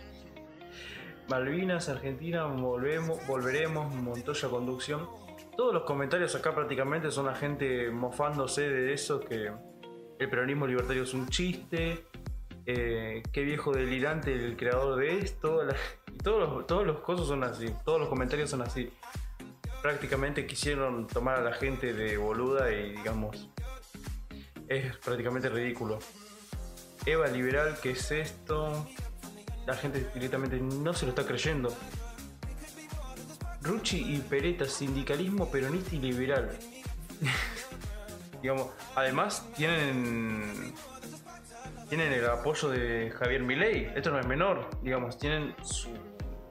Malvinas, 1.30 1.88
Argentina, 1.88 2.44
volvemos, 2.44 3.26
volveremos, 3.26 3.94
Montoya 3.94 4.48
Conducción 4.48 5.08
todos 5.60 5.74
los 5.74 5.82
comentarios 5.82 6.34
acá 6.34 6.54
prácticamente 6.54 7.10
son 7.10 7.26
la 7.26 7.34
gente 7.34 7.90
mofándose 7.90 8.70
de 8.70 8.94
eso, 8.94 9.20
que 9.20 9.52
el 10.18 10.30
peronismo 10.30 10.66
libertario 10.66 11.02
es 11.02 11.12
un 11.12 11.28
chiste, 11.28 12.06
eh, 12.64 13.22
qué 13.30 13.42
viejo 13.42 13.70
delirante 13.70 14.32
el 14.32 14.56
creador 14.56 14.98
de 14.98 15.18
esto, 15.18 15.60
todos 16.24 16.48
los, 16.48 16.66
todos 16.66 16.86
los 16.86 17.00
cosas 17.00 17.26
son 17.26 17.44
así, 17.44 17.66
todos 17.84 18.00
los 18.00 18.08
comentarios 18.08 18.48
son 18.48 18.62
así. 18.62 18.90
Prácticamente 19.82 20.46
quisieron 20.46 21.06
tomar 21.06 21.40
a 21.40 21.42
la 21.42 21.52
gente 21.52 21.92
de 21.92 22.16
boluda 22.16 22.72
y 22.72 22.92
digamos, 22.92 23.50
es 24.66 24.96
prácticamente 24.96 25.50
ridículo. 25.50 25.98
Eva 27.04 27.26
liberal, 27.28 27.76
¿qué 27.82 27.90
es 27.90 28.10
esto? 28.10 28.86
La 29.70 29.76
gente 29.76 30.04
directamente 30.12 30.58
no 30.58 30.92
se 30.92 31.06
lo 31.06 31.10
está 31.10 31.24
creyendo. 31.24 31.72
Rucci 33.62 34.16
y 34.16 34.18
Peretta, 34.18 34.64
sindicalismo 34.64 35.48
peronista 35.48 35.94
y 35.94 36.00
liberal. 36.00 36.50
Digamos, 38.42 38.70
además 38.96 39.46
tienen 39.56 40.74
tienen 41.88 42.12
el 42.12 42.26
apoyo 42.26 42.68
de 42.68 43.12
Javier 43.12 43.44
Milei. 43.44 43.92
Esto 43.94 44.10
no 44.10 44.18
es 44.18 44.26
menor, 44.26 44.68
digamos, 44.82 45.16
tienen 45.18 45.54
su 45.62 45.90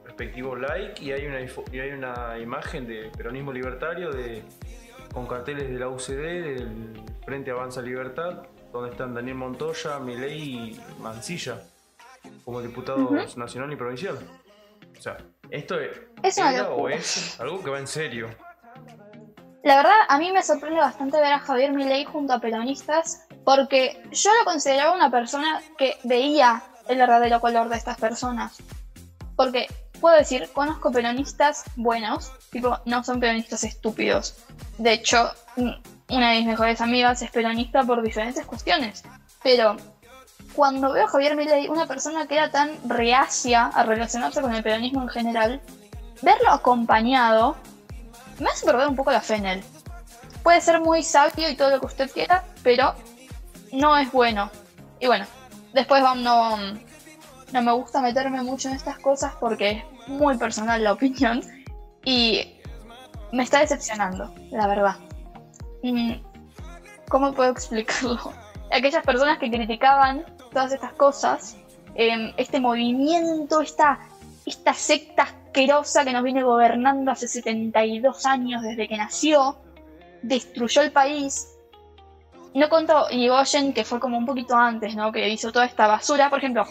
respectivo 0.02 0.56
like 0.56 1.04
y 1.04 1.12
hay 1.12 1.26
una 1.26 1.42
y 1.42 1.78
hay 1.78 1.90
una 1.90 2.38
imagen 2.38 2.86
de 2.86 3.10
peronismo 3.14 3.52
libertario 3.52 4.12
de 4.12 4.42
con 5.12 5.26
carteles 5.26 5.68
de 5.68 5.78
la 5.78 5.90
UCD, 5.90 6.56
del 6.56 7.04
Frente 7.26 7.50
Avanza 7.50 7.82
Libertad, 7.82 8.44
donde 8.72 8.92
están 8.92 9.12
Daniel 9.12 9.36
Montoya, 9.36 9.98
Milei 9.98 10.40
y 10.40 10.80
Mancilla 11.02 11.60
como 12.44 12.60
diputados 12.60 13.36
nacional 13.36 13.72
y 13.72 13.76
provincial. 13.76 14.18
O 14.98 15.02
sea, 15.02 15.16
esto 15.50 15.78
es, 15.80 16.38
algo 17.38 17.62
que 17.62 17.70
va 17.70 17.78
en 17.78 17.86
serio. 17.86 18.28
La 19.62 19.76
verdad, 19.76 19.96
a 20.08 20.18
mí 20.18 20.32
me 20.32 20.42
sorprende 20.42 20.80
bastante 20.80 21.18
ver 21.18 21.32
a 21.32 21.38
Javier 21.38 21.72
Milei 21.72 22.04
junto 22.04 22.32
a 22.32 22.40
peronistas, 22.40 23.26
porque 23.44 24.02
yo 24.10 24.30
lo 24.38 24.44
consideraba 24.44 24.94
una 24.94 25.10
persona 25.10 25.60
que 25.76 25.98
veía 26.04 26.62
el 26.88 26.98
verdadero 26.98 27.40
color 27.40 27.68
de 27.68 27.76
estas 27.76 27.98
personas. 27.98 28.58
Porque 29.36 29.66
puedo 30.00 30.16
decir, 30.16 30.48
conozco 30.52 30.90
peronistas 30.90 31.64
buenos, 31.76 32.32
tipo, 32.50 32.78
no 32.86 33.04
son 33.04 33.20
peronistas 33.20 33.64
estúpidos. 33.64 34.42
De 34.78 34.92
hecho, 34.92 35.30
una 35.56 36.30
de 36.30 36.38
mis 36.38 36.46
mejores 36.46 36.80
amigas 36.80 37.22
es 37.22 37.30
peronista 37.30 37.82
por 37.84 38.02
diferentes 38.02 38.46
cuestiones. 38.46 39.04
Pero 39.42 39.76
cuando 40.54 40.92
veo 40.92 41.04
a 41.04 41.08
Javier 41.08 41.36
Milei, 41.36 41.68
una 41.68 41.86
persona 41.86 42.26
que 42.26 42.34
era 42.34 42.50
tan 42.50 42.70
reacia 42.88 43.66
a 43.66 43.82
relacionarse 43.82 44.40
con 44.40 44.54
el 44.54 44.62
peronismo 44.62 45.02
en 45.02 45.08
general, 45.08 45.60
verlo 46.22 46.50
acompañado 46.50 47.56
me 48.40 48.48
hace 48.48 48.66
perder 48.66 48.88
un 48.88 48.96
poco 48.96 49.12
la 49.12 49.20
fe 49.20 49.36
en 49.36 49.46
él. 49.46 49.64
Puede 50.42 50.60
ser 50.60 50.80
muy 50.80 51.02
sabio 51.02 51.48
y 51.48 51.54
todo 51.54 51.70
lo 51.70 51.80
que 51.80 51.86
usted 51.86 52.10
quiera, 52.10 52.44
pero 52.62 52.94
no 53.72 53.96
es 53.96 54.10
bueno. 54.10 54.50
Y 54.98 55.06
bueno, 55.06 55.26
después 55.74 56.02
no, 56.02 56.56
no 56.56 57.62
me 57.62 57.72
gusta 57.72 58.00
meterme 58.00 58.42
mucho 58.42 58.68
en 58.68 58.74
estas 58.74 58.98
cosas 58.98 59.34
porque 59.38 59.70
es 59.70 60.08
muy 60.08 60.38
personal 60.38 60.82
la 60.82 60.92
opinión. 60.92 61.42
Y 62.04 62.56
me 63.32 63.42
está 63.42 63.60
decepcionando, 63.60 64.34
la 64.50 64.66
verdad. 64.66 64.96
Mm, 65.82 66.14
¿Cómo 67.08 67.34
puedo 67.34 67.52
explicarlo? 67.52 68.32
Aquellas 68.72 69.04
personas 69.04 69.38
que 69.38 69.50
criticaban 69.50 70.24
todas 70.50 70.72
estas 70.72 70.92
cosas, 70.92 71.56
em, 71.94 72.32
este 72.36 72.60
movimiento, 72.60 73.60
esta, 73.60 74.00
esta 74.46 74.74
secta 74.74 75.22
asquerosa 75.22 76.04
que 76.04 76.12
nos 76.12 76.22
viene 76.22 76.42
gobernando 76.42 77.10
hace 77.10 77.28
72 77.28 78.26
años 78.26 78.62
desde 78.62 78.88
que 78.88 78.96
nació, 78.96 79.56
destruyó 80.22 80.82
el 80.82 80.92
país. 80.92 81.48
No 82.54 82.68
contó 82.68 83.06
Irigoyen, 83.10 83.72
que 83.72 83.84
fue 83.84 84.00
como 84.00 84.18
un 84.18 84.26
poquito 84.26 84.56
antes, 84.56 84.94
¿no? 84.96 85.12
Que 85.12 85.28
hizo 85.28 85.52
toda 85.52 85.66
esta 85.66 85.86
basura. 85.86 86.28
Por 86.30 86.38
ejemplo, 86.38 86.64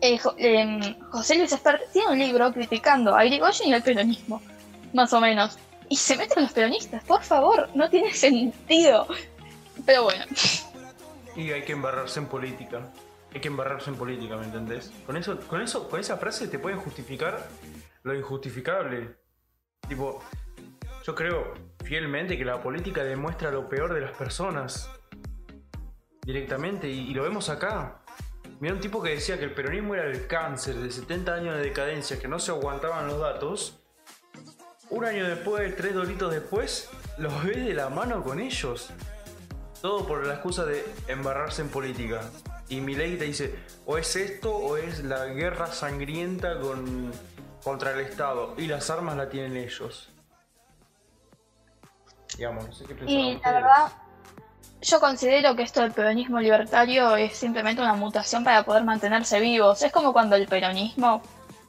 eh, 0.00 0.18
em, 0.38 1.00
José 1.10 1.36
Luis 1.36 1.52
Esper 1.52 1.82
tiene 1.92 2.12
un 2.12 2.18
libro 2.18 2.52
criticando 2.52 3.14
a 3.14 3.24
Irigoyen 3.24 3.68
y 3.68 3.74
al 3.74 3.82
peronismo, 3.82 4.42
más 4.92 5.12
o 5.12 5.20
menos. 5.20 5.58
Y 5.88 5.96
se 5.96 6.16
mete 6.16 6.34
con 6.34 6.42
los 6.42 6.52
peronistas, 6.52 7.04
por 7.04 7.22
favor, 7.22 7.68
no 7.74 7.88
tiene 7.88 8.12
sentido. 8.12 9.06
Pero 9.86 10.04
bueno. 10.04 10.24
Y 11.36 11.50
hay 11.50 11.62
que 11.62 11.72
embarrarse 11.72 12.20
en 12.20 12.26
política. 12.26 12.92
Hay 13.32 13.40
que 13.40 13.48
embarrarse 13.48 13.90
en 13.90 13.96
política, 13.96 14.36
¿me 14.36 14.44
entendés? 14.44 14.92
Con 15.06 15.16
eso, 15.16 15.38
con 15.48 15.60
eso, 15.60 15.88
con 15.88 15.98
esa 15.98 16.16
frase 16.16 16.46
te 16.48 16.58
pueden 16.58 16.78
justificar 16.78 17.48
lo 18.04 18.14
injustificable. 18.14 19.16
Tipo, 19.88 20.22
yo 21.04 21.14
creo 21.14 21.54
fielmente 21.84 22.38
que 22.38 22.44
la 22.44 22.62
política 22.62 23.02
demuestra 23.02 23.50
lo 23.50 23.68
peor 23.68 23.92
de 23.92 24.00
las 24.02 24.12
personas. 24.12 24.88
Directamente, 26.24 26.88
y, 26.88 27.10
y 27.10 27.14
lo 27.14 27.24
vemos 27.24 27.48
acá. 27.48 28.02
Mira 28.60 28.74
un 28.74 28.80
tipo 28.80 29.02
que 29.02 29.10
decía 29.10 29.36
que 29.36 29.44
el 29.44 29.52
peronismo 29.52 29.94
era 29.94 30.06
el 30.06 30.26
cáncer 30.26 30.76
de 30.76 30.90
70 30.90 31.34
años 31.34 31.56
de 31.56 31.62
decadencia, 31.62 32.18
que 32.18 32.28
no 32.28 32.38
se 32.38 32.52
aguantaban 32.52 33.08
los 33.08 33.20
datos. 33.20 33.80
Un 34.90 35.04
año 35.04 35.28
después, 35.28 35.74
tres 35.76 35.92
doritos 35.92 36.32
después, 36.32 36.88
los 37.18 37.44
ve 37.44 37.56
de 37.56 37.74
la 37.74 37.88
mano 37.88 38.22
con 38.22 38.38
ellos. 38.38 38.90
Todo 39.84 40.06
por 40.06 40.26
la 40.26 40.32
excusa 40.32 40.64
de 40.64 40.82
embarrarse 41.08 41.60
en 41.60 41.68
política. 41.68 42.22
Y 42.70 42.80
Milei 42.80 43.18
te 43.18 43.26
dice, 43.26 43.54
o 43.84 43.98
es 43.98 44.16
esto 44.16 44.56
o 44.56 44.78
es 44.78 45.04
la 45.04 45.26
guerra 45.26 45.66
sangrienta 45.66 46.58
con, 46.58 47.12
contra 47.62 47.90
el 47.90 48.00
Estado. 48.00 48.54
Y 48.56 48.66
las 48.66 48.88
armas 48.88 49.14
la 49.14 49.28
tienen 49.28 49.58
ellos. 49.58 50.08
Digamos, 52.38 52.66
no 52.66 52.72
sé 52.72 52.86
qué 52.86 52.96
Y 53.06 53.38
la 53.44 53.52
verdad, 53.52 53.92
yo 54.80 55.00
considero 55.00 55.54
que 55.54 55.64
esto 55.64 55.82
del 55.82 55.92
peronismo 55.92 56.40
libertario 56.40 57.14
es 57.16 57.36
simplemente 57.36 57.82
una 57.82 57.92
mutación 57.92 58.42
para 58.42 58.64
poder 58.64 58.84
mantenerse 58.84 59.38
vivos. 59.38 59.82
Es 59.82 59.92
como 59.92 60.14
cuando 60.14 60.36
el 60.36 60.48
peronismo, 60.48 61.20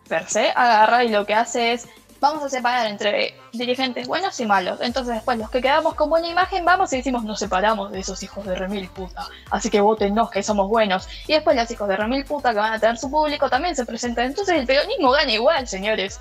per 0.07 0.29
se, 0.29 0.51
agarra 0.51 1.03
y 1.03 1.09
lo 1.09 1.25
que 1.25 1.33
hace 1.33 1.73
es, 1.73 1.89
vamos 2.25 2.43
a 2.43 2.49
separar 2.49 2.87
entre 2.87 3.35
dirigentes 3.53 4.07
buenos 4.07 4.39
y 4.39 4.45
malos. 4.45 4.79
Entonces 4.81 5.13
después 5.15 5.37
los 5.37 5.49
que 5.49 5.61
quedamos 5.61 5.93
con 5.93 6.09
buena 6.09 6.27
imagen 6.27 6.65
vamos 6.65 6.91
y 6.93 6.97
decimos, 6.97 7.23
nos 7.23 7.39
separamos 7.39 7.91
de 7.91 7.99
esos 7.99 8.21
hijos 8.23 8.45
de 8.45 8.55
remil 8.55 8.89
puta. 8.89 9.27
Así 9.51 9.69
que 9.69 9.79
votennos 9.79 10.29
que 10.31 10.41
somos 10.41 10.67
buenos. 10.67 11.07
Y 11.27 11.33
después 11.33 11.55
los 11.55 11.69
hijos 11.69 11.87
de 11.87 11.97
remil 11.97 12.25
puta 12.25 12.51
que 12.51 12.59
van 12.59 12.73
a 12.73 12.79
tener 12.79 12.97
su 12.97 13.11
público 13.11 13.49
también 13.49 13.75
se 13.75 13.85
presentan. 13.85 14.25
Entonces 14.25 14.55
el 14.55 14.65
peronismo 14.65 15.11
gana 15.11 15.31
igual, 15.31 15.67
señores. 15.67 16.19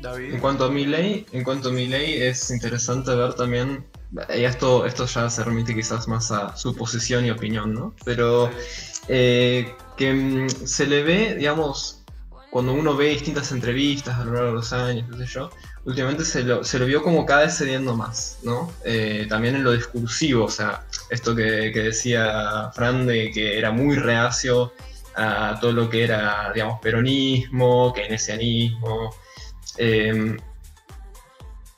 David. 0.00 0.34
En 0.34 0.40
cuanto 0.40 0.64
a 0.64 0.70
mi 0.70 0.86
ley, 0.86 1.26
en 1.32 1.44
cuanto 1.44 1.68
a 1.68 1.72
mi 1.72 1.86
ley 1.86 2.22
es 2.22 2.50
interesante 2.50 3.14
ver 3.14 3.34
también, 3.34 3.84
y 4.34 4.44
esto, 4.44 4.86
esto 4.86 5.06
ya 5.06 5.28
se 5.28 5.44
remite 5.44 5.74
quizás 5.74 6.08
más 6.08 6.30
a 6.32 6.56
suposición 6.56 7.26
y 7.26 7.30
opinión, 7.30 7.74
¿no? 7.74 7.94
Pero 8.04 8.50
eh, 9.08 9.74
que 9.96 10.12
mm, 10.12 10.48
se 10.48 10.86
le 10.86 11.02
ve, 11.02 11.34
digamos, 11.36 11.99
cuando 12.50 12.72
uno 12.72 12.96
ve 12.96 13.10
distintas 13.10 13.52
entrevistas 13.52 14.18
a 14.18 14.24
lo 14.24 14.32
largo 14.32 14.48
de 14.48 14.54
los 14.54 14.72
años, 14.72 15.08
qué 15.10 15.24
sé 15.24 15.26
yo, 15.26 15.50
últimamente 15.84 16.24
se 16.24 16.42
lo, 16.42 16.64
se 16.64 16.78
lo 16.78 16.86
vio 16.86 17.02
como 17.02 17.24
cada 17.24 17.42
vez 17.42 17.56
cediendo 17.56 17.96
más, 17.96 18.38
¿no? 18.42 18.72
Eh, 18.84 19.26
también 19.28 19.54
en 19.54 19.64
lo 19.64 19.72
discursivo, 19.72 20.46
o 20.46 20.50
sea, 20.50 20.84
esto 21.10 21.34
que, 21.34 21.70
que 21.72 21.82
decía 21.82 22.70
Fran 22.74 23.06
de 23.06 23.30
que 23.30 23.56
era 23.56 23.70
muy 23.70 23.96
reacio 23.96 24.72
a 25.14 25.58
todo 25.60 25.72
lo 25.72 25.88
que 25.88 26.04
era, 26.04 26.50
digamos, 26.52 26.80
peronismo, 26.80 27.92
keynesianismo. 27.92 29.14
eh, 29.78 30.36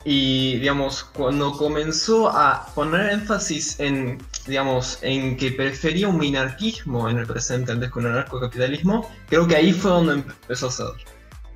y 0.05 0.59
digamos, 0.59 1.05
cuando 1.05 1.53
comenzó 1.53 2.29
a 2.29 2.67
poner 2.75 3.13
énfasis 3.13 3.79
en, 3.79 4.19
digamos, 4.47 4.99
en 5.03 5.37
que 5.37 5.53
prefería 5.53 6.09
un 6.09 6.19
minarquismo 6.19 7.09
en 7.09 7.19
el 7.19 7.27
presente 7.27 7.73
antes 7.73 7.91
que 7.91 7.99
un 7.99 8.07
anarcocapitalismo, 8.07 9.09
creo 9.29 9.47
que 9.47 9.57
ahí 9.57 9.73
fue 9.73 9.91
donde 9.91 10.15
empezó 10.15 10.69
a 10.69 10.71
ceder. 10.71 10.93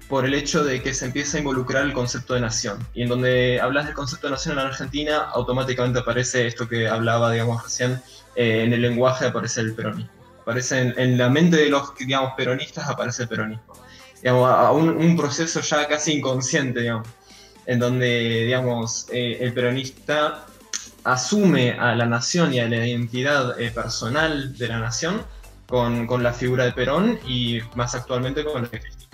Por 0.09 0.25
el 0.25 0.35
hecho 0.35 0.63
de 0.63 0.81
que 0.83 0.95
se 0.95 1.07
empieza 1.07 1.37
a 1.37 1.41
involucrar 1.41 1.85
el 1.85 1.93
concepto 1.93 2.35
de 2.35 2.41
nación. 2.41 2.79
Y 2.95 3.03
en 3.03 3.09
donde 3.09 3.61
hablas 3.61 3.87
del 3.87 3.95
concepto 3.95 4.29
de 4.29 4.33
nación 4.33 4.53
en 4.53 4.65
la 4.65 4.71
Argentina, 4.71 5.17
automáticamente 5.35 5.99
aparece 5.99 6.47
esto 6.47 6.69
que 6.69 6.87
hablaba, 6.87 7.33
digamos, 7.33 7.65
recién, 7.65 8.01
eh, 8.37 8.63
en 8.65 8.73
el 8.73 8.83
lenguaje 8.83 9.27
aparece 9.27 9.63
el 9.63 9.75
peronismo. 9.75 10.11
Aparece 10.43 10.81
en, 10.81 10.95
en 10.97 11.19
la 11.19 11.29
mente 11.29 11.57
de 11.57 11.71
los, 11.71 11.93
digamos, 11.97 12.35
peronistas 12.37 12.89
aparece 12.89 13.25
el 13.25 13.29
peronismo. 13.29 13.75
Digamos, 14.23 14.49
a 14.49 14.71
un, 14.71 14.91
un 14.91 15.17
proceso 15.17 15.61
ya 15.61 15.89
casi 15.89 16.13
inconsciente, 16.13 16.81
digamos 16.81 17.09
en 17.67 17.81
donde, 17.81 18.45
digamos, 18.45 19.07
eh, 19.13 19.39
el 19.41 19.53
peronista 19.53 20.46
asume 21.07 21.73
a 21.73 21.95
la 21.95 22.05
nación 22.05 22.53
y 22.53 22.59
a 22.59 22.69
la 22.69 22.85
identidad 22.85 23.59
eh, 23.61 23.71
personal 23.71 24.57
de 24.59 24.69
la 24.69 24.81
nación 24.81 25.23
con, 25.69 26.07
con, 26.07 26.23
la 26.23 26.33
figura 26.33 26.65
de 26.65 26.73
Perón 26.73 27.19
y 27.27 27.61
más 27.77 27.95
actualmente 27.95 28.45
con 28.45 28.63
la 28.63 28.69
de 28.69 28.81
Cristina. 28.81 29.07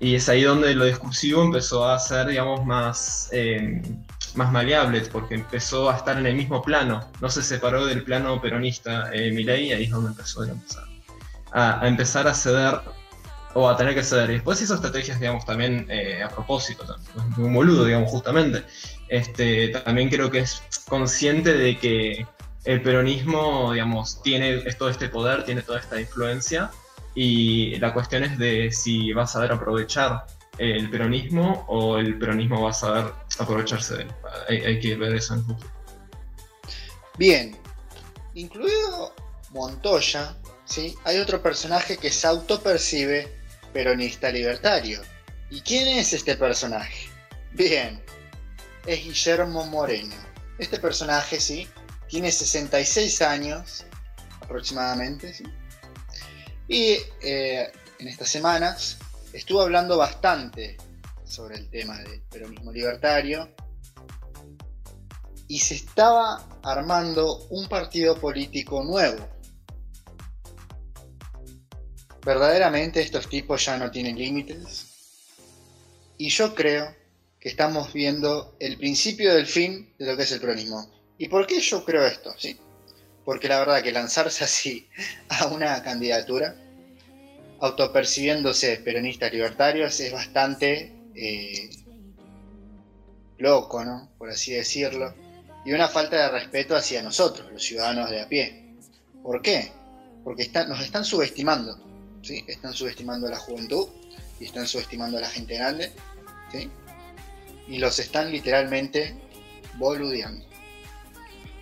Y 0.00 0.16
es 0.16 0.28
ahí 0.28 0.42
donde 0.42 0.74
lo 0.74 0.84
discursivo 0.84 1.44
empezó 1.44 1.88
a 1.88 1.96
ser, 2.00 2.26
digamos, 2.26 2.66
más, 2.66 3.28
eh, 3.30 3.80
más 4.34 4.50
maleable, 4.50 5.00
porque 5.12 5.36
empezó 5.36 5.88
a 5.88 5.96
estar 5.96 6.18
en 6.18 6.26
el 6.26 6.34
mismo 6.34 6.60
plano, 6.62 7.08
no 7.20 7.30
se 7.30 7.42
separó 7.44 7.86
del 7.86 8.02
plano 8.02 8.40
peronista 8.40 9.12
eh, 9.14 9.30
Milei, 9.30 9.68
y 9.68 9.72
ahí 9.72 9.84
es 9.84 9.90
donde 9.90 10.10
empezó 10.10 10.42
digamos, 10.42 10.76
a, 11.52 11.80
a 11.80 11.86
empezar 11.86 12.26
a 12.26 12.34
ceder 12.34 12.80
o 13.54 13.68
a 13.68 13.76
tener 13.76 13.94
que 13.94 14.02
ceder. 14.02 14.30
Y 14.30 14.34
después 14.34 14.60
hizo 14.60 14.74
estrategias, 14.74 15.20
digamos, 15.20 15.44
también 15.44 15.86
eh, 15.88 16.22
a 16.22 16.28
propósito, 16.28 16.84
también, 16.84 17.46
un 17.46 17.54
boludo, 17.54 17.84
digamos, 17.84 18.10
justamente. 18.10 18.64
Este, 19.12 19.68
también 19.68 20.08
creo 20.08 20.30
que 20.30 20.38
es 20.38 20.62
consciente 20.88 21.52
de 21.52 21.76
que 21.76 22.26
el 22.64 22.80
peronismo, 22.80 23.74
digamos, 23.74 24.22
tiene 24.22 24.62
todo 24.72 24.88
este 24.88 25.10
poder, 25.10 25.44
tiene 25.44 25.60
toda 25.60 25.80
esta 25.80 26.00
influencia, 26.00 26.70
y 27.14 27.76
la 27.78 27.92
cuestión 27.92 28.24
es 28.24 28.38
de 28.38 28.70
si 28.72 29.12
va 29.12 29.24
a 29.24 29.26
saber 29.26 29.52
aprovechar 29.52 30.24
el 30.56 30.88
peronismo 30.88 31.66
o 31.68 31.98
el 31.98 32.18
peronismo 32.18 32.62
va 32.62 32.70
a 32.70 32.72
saber 32.72 33.12
aprovecharse 33.38 33.96
de 33.96 34.02
él. 34.04 34.10
Hay, 34.48 34.80
que 34.80 34.96
ver 34.96 35.14
eso 35.14 35.34
en 35.34 35.44
futuro. 35.44 35.70
Bien, 37.18 37.54
incluido 38.32 39.14
Montoya, 39.50 40.34
¿sí? 40.64 40.96
hay 41.04 41.18
otro 41.18 41.42
personaje 41.42 41.98
que 41.98 42.08
se 42.08 42.26
autopercibe 42.26 43.30
peronista 43.74 44.30
libertario. 44.30 45.02
¿Y 45.50 45.60
quién 45.60 45.86
es 45.98 46.14
este 46.14 46.34
personaje? 46.34 47.10
Bien, 47.52 48.02
es 48.86 49.04
Guillermo 49.04 49.66
Moreno. 49.66 50.14
Este 50.58 50.78
personaje, 50.78 51.40
sí, 51.40 51.68
tiene 52.08 52.30
66 52.30 53.22
años 53.22 53.84
aproximadamente, 54.40 55.32
¿sí? 55.32 55.44
Y 56.68 56.96
eh, 57.22 57.70
en 57.98 58.08
estas 58.08 58.28
semanas 58.28 58.98
estuvo 59.32 59.62
hablando 59.62 59.98
bastante 59.98 60.76
sobre 61.24 61.56
el 61.56 61.70
tema 61.70 61.98
del 61.98 62.20
peronismo 62.22 62.72
libertario 62.72 63.54
y 65.48 65.58
se 65.58 65.74
estaba 65.74 66.46
armando 66.62 67.46
un 67.50 67.68
partido 67.68 68.16
político 68.18 68.82
nuevo. 68.84 69.28
Verdaderamente 72.24 73.00
estos 73.00 73.28
tipos 73.28 73.64
ya 73.64 73.76
no 73.76 73.90
tienen 73.90 74.16
límites. 74.16 74.86
Y 76.16 76.28
yo 76.28 76.54
creo 76.54 77.01
que 77.42 77.48
estamos 77.48 77.92
viendo 77.92 78.54
el 78.60 78.78
principio 78.78 79.34
del 79.34 79.48
fin 79.48 79.92
de 79.98 80.06
lo 80.06 80.16
que 80.16 80.22
es 80.22 80.30
el 80.30 80.40
peronismo. 80.40 80.88
¿Y 81.18 81.26
por 81.26 81.44
qué 81.44 81.58
yo 81.58 81.84
creo 81.84 82.06
esto? 82.06 82.32
¿Sí? 82.38 82.56
Porque 83.24 83.48
la 83.48 83.58
verdad 83.58 83.82
que 83.82 83.90
lanzarse 83.90 84.44
así 84.44 84.88
a 85.28 85.48
una 85.48 85.82
candidatura, 85.82 86.54
autopercibiéndose 87.60 88.76
peronistas 88.76 89.32
libertarios, 89.32 89.98
es 89.98 90.12
bastante 90.12 90.92
eh, 91.16 91.68
loco, 93.38 93.84
¿no? 93.84 94.08
Por 94.18 94.30
así 94.30 94.52
decirlo. 94.52 95.12
Y 95.64 95.72
una 95.72 95.88
falta 95.88 96.16
de 96.16 96.28
respeto 96.28 96.76
hacia 96.76 97.02
nosotros, 97.02 97.50
los 97.52 97.64
ciudadanos 97.64 98.08
de 98.08 98.20
a 98.20 98.28
pie. 98.28 98.76
¿Por 99.20 99.42
qué? 99.42 99.72
Porque 100.22 100.42
está, 100.44 100.64
nos 100.64 100.80
están 100.80 101.04
subestimando. 101.04 101.76
¿sí? 102.22 102.44
Están 102.46 102.72
subestimando 102.72 103.26
a 103.26 103.30
la 103.30 103.38
juventud 103.38 103.88
y 104.38 104.44
están 104.44 104.68
subestimando 104.68 105.18
a 105.18 105.22
la 105.22 105.28
gente 105.28 105.56
grande. 105.56 105.90
¿sí? 106.52 106.70
Y 107.68 107.78
los 107.78 107.98
están 107.98 108.30
literalmente 108.30 109.14
boludeando. 109.74 110.44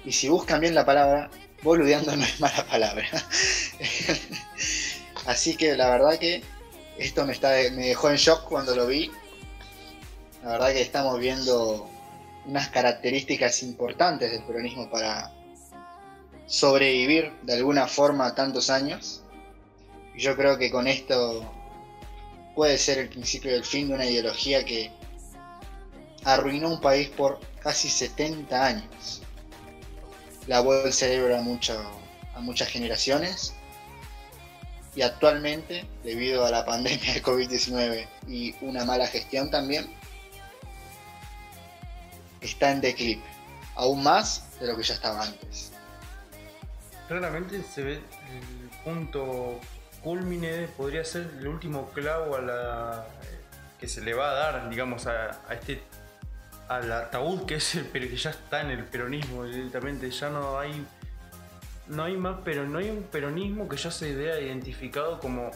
Y 0.05 0.13
si 0.13 0.29
buscan 0.29 0.61
bien 0.61 0.75
la 0.75 0.85
palabra, 0.85 1.31
boludeando 1.63 2.17
no 2.17 2.25
es 2.25 2.41
mala 2.41 2.67
palabra. 2.67 3.07
Así 5.27 5.57
que 5.57 5.77
la 5.77 5.91
verdad 5.91 6.19
que 6.19 6.43
esto 6.99 7.27
me, 7.27 7.33
está, 7.33 7.51
me 7.73 7.89
dejó 7.89 8.11
en 8.11 8.17
shock 8.17 8.45
cuando 8.49 8.75
lo 8.75 8.87
vi. 8.87 9.11
La 10.43 10.53
verdad 10.53 10.73
que 10.73 10.81
estamos 10.81 11.19
viendo 11.19 11.89
unas 12.47 12.69
características 12.69 13.63
importantes 13.63 14.31
del 14.31 14.43
peronismo 14.43 14.91
para 14.91 15.33
sobrevivir 16.47 17.33
de 17.43 17.55
alguna 17.55 17.87
forma 17.87 18.35
tantos 18.35 18.71
años. 18.71 19.23
Yo 20.17 20.37
creo 20.37 20.59
que 20.59 20.71
con 20.71 20.87
esto 20.87 21.51
puede 22.55 22.77
ser 22.79 22.99
el 22.99 23.09
principio 23.09 23.53
del 23.53 23.65
fin 23.65 23.89
de 23.89 23.95
una 23.95 24.07
ideología 24.07 24.65
que 24.65 24.91
arruinó 26.25 26.69
un 26.69 26.81
país 26.81 27.09
por 27.09 27.41
casi 27.63 27.89
70 27.89 28.67
años. 28.67 29.23
Lavó 30.47 30.75
el 30.85 30.93
cerebro 30.93 31.37
a, 31.37 31.39
a 31.39 32.41
muchas 32.41 32.69
generaciones 32.69 33.55
y 34.95 35.03
actualmente, 35.03 35.87
debido 36.03 36.45
a 36.45 36.51
la 36.51 36.65
pandemia 36.65 37.15
de 37.15 37.23
COVID-19 37.23 38.09
y 38.27 38.55
una 38.61 38.85
mala 38.85 39.07
gestión 39.07 39.51
también, 39.51 39.89
está 42.41 42.71
en 42.71 42.81
declive, 42.81 43.23
aún 43.77 44.03
más 44.03 44.59
de 44.59 44.67
lo 44.67 44.77
que 44.77 44.83
ya 44.83 44.95
estaba 44.95 45.23
antes. 45.23 45.73
Claramente 47.07 47.63
se 47.63 47.83
ve 47.83 47.93
el 47.95 48.71
punto 48.85 49.61
culmine, 50.03 50.69
podría 50.77 51.05
ser 51.05 51.31
el 51.39 51.47
último 51.47 51.91
clavo 51.91 52.37
a 52.37 52.41
la 52.41 53.07
que 53.79 53.89
se 53.89 54.01
le 54.01 54.15
va 54.15 54.31
a 54.31 54.35
dar, 54.35 54.71
digamos, 54.71 55.07
a, 55.07 55.41
este 55.51 55.83
al 56.71 56.93
ataúd 56.93 57.47
que 57.47 57.57
es 57.57 57.75
el 57.75 57.85
pero 57.87 58.09
que 58.09 58.17
ya 58.17 58.31
está 58.31 58.61
en 58.61 58.71
el 58.71 58.85
peronismo 58.85 59.45
directamente, 59.45 60.09
ya 60.11 60.31
no 60.31 60.57
hay 60.57 60.87
no 61.89 62.05
hay 62.05 62.17
más, 62.17 62.39
pero 62.45 62.67
no 62.67 62.79
hay 62.79 62.89
un 62.89 63.03
peronismo 63.03 63.69
que 63.69 63.77
ya 63.77 63.91
se 63.91 64.15
vea 64.15 64.41
identificado 64.41 65.19
como 65.19 65.51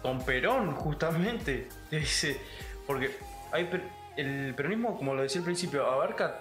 con 0.00 0.24
Perón, 0.24 0.72
justamente. 0.72 1.68
Porque 2.86 3.10
hay, 3.52 3.68
el 4.16 4.54
peronismo, 4.54 4.96
como 4.96 5.14
lo 5.14 5.20
decía 5.20 5.40
al 5.40 5.44
principio, 5.44 5.84
abarca 5.84 6.40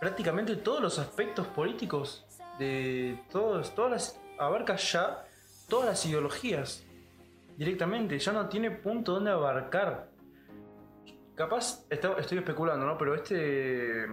prácticamente 0.00 0.56
todos 0.56 0.80
los 0.80 0.98
aspectos 0.98 1.46
políticos 1.48 2.24
de 2.58 3.20
todos, 3.30 3.74
todas 3.74 3.90
las, 3.90 4.20
abarca 4.38 4.76
ya 4.76 5.26
todas 5.68 5.86
las 5.86 6.06
ideologías 6.06 6.82
directamente, 7.58 8.18
ya 8.18 8.32
no 8.32 8.48
tiene 8.48 8.70
punto 8.70 9.12
donde 9.12 9.30
abarcar. 9.30 10.08
Capaz, 11.36 11.84
estoy 11.90 12.38
especulando, 12.38 12.86
¿no? 12.86 12.96
Pero 12.96 13.14
este, 13.14 14.06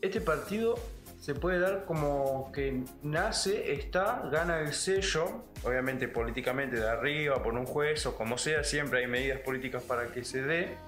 este 0.00 0.22
partido 0.22 0.74
se 1.20 1.34
puede 1.34 1.58
dar 1.58 1.84
como 1.84 2.50
que 2.50 2.82
nace, 3.02 3.72
está, 3.74 4.28
gana 4.32 4.60
el 4.60 4.72
sello, 4.72 5.44
obviamente 5.62 6.08
políticamente 6.08 6.76
de 6.76 6.88
arriba, 6.88 7.42
por 7.42 7.52
un 7.52 7.66
juez 7.66 8.06
o 8.06 8.16
como 8.16 8.38
sea, 8.38 8.64
siempre 8.64 9.00
hay 9.00 9.06
medidas 9.06 9.40
políticas 9.40 9.82
para 9.82 10.08
que 10.08 10.24
se 10.24 10.42
dé. 10.42 10.78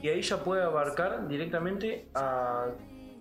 Y 0.00 0.08
ahí 0.08 0.22
ya 0.22 0.42
puede 0.42 0.62
abarcar 0.62 1.28
directamente 1.28 2.08
a 2.14 2.68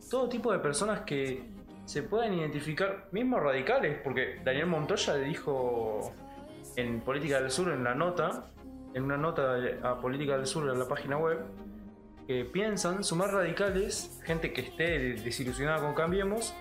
todo 0.09 0.29
tipo 0.29 0.53
de 0.53 0.59
personas 0.59 1.01
que 1.01 1.43
se 1.85 2.03
puedan 2.03 2.33
identificar, 2.33 3.09
mismos 3.11 3.43
radicales, 3.43 3.99
porque 4.01 4.39
Daniel 4.45 4.67
Montoya 4.67 5.15
le 5.15 5.25
dijo 5.25 6.13
en 6.77 7.01
Política 7.01 7.41
del 7.41 7.51
Sur, 7.51 7.71
en 7.71 7.83
la 7.83 7.95
nota, 7.95 8.45
en 8.95 9.03
una 9.03 9.17
nota 9.17 9.57
a 9.83 9.99
Política 9.99 10.37
del 10.37 10.47
Sur 10.47 10.71
en 10.71 10.79
la 10.79 10.87
página 10.87 11.17
web, 11.17 11.39
que 12.27 12.45
piensan, 12.45 13.01
más 13.17 13.31
radicales, 13.31 14.21
gente 14.23 14.53
que 14.53 14.61
esté 14.61 14.99
desilusionada 15.21 15.81
con 15.81 15.93
Cambiemos, 15.93 16.53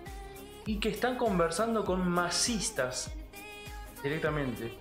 y 0.66 0.80
que 0.80 0.88
están 0.88 1.16
conversando 1.16 1.84
con 1.84 2.06
masistas 2.08 3.14
directamente. 4.02 4.76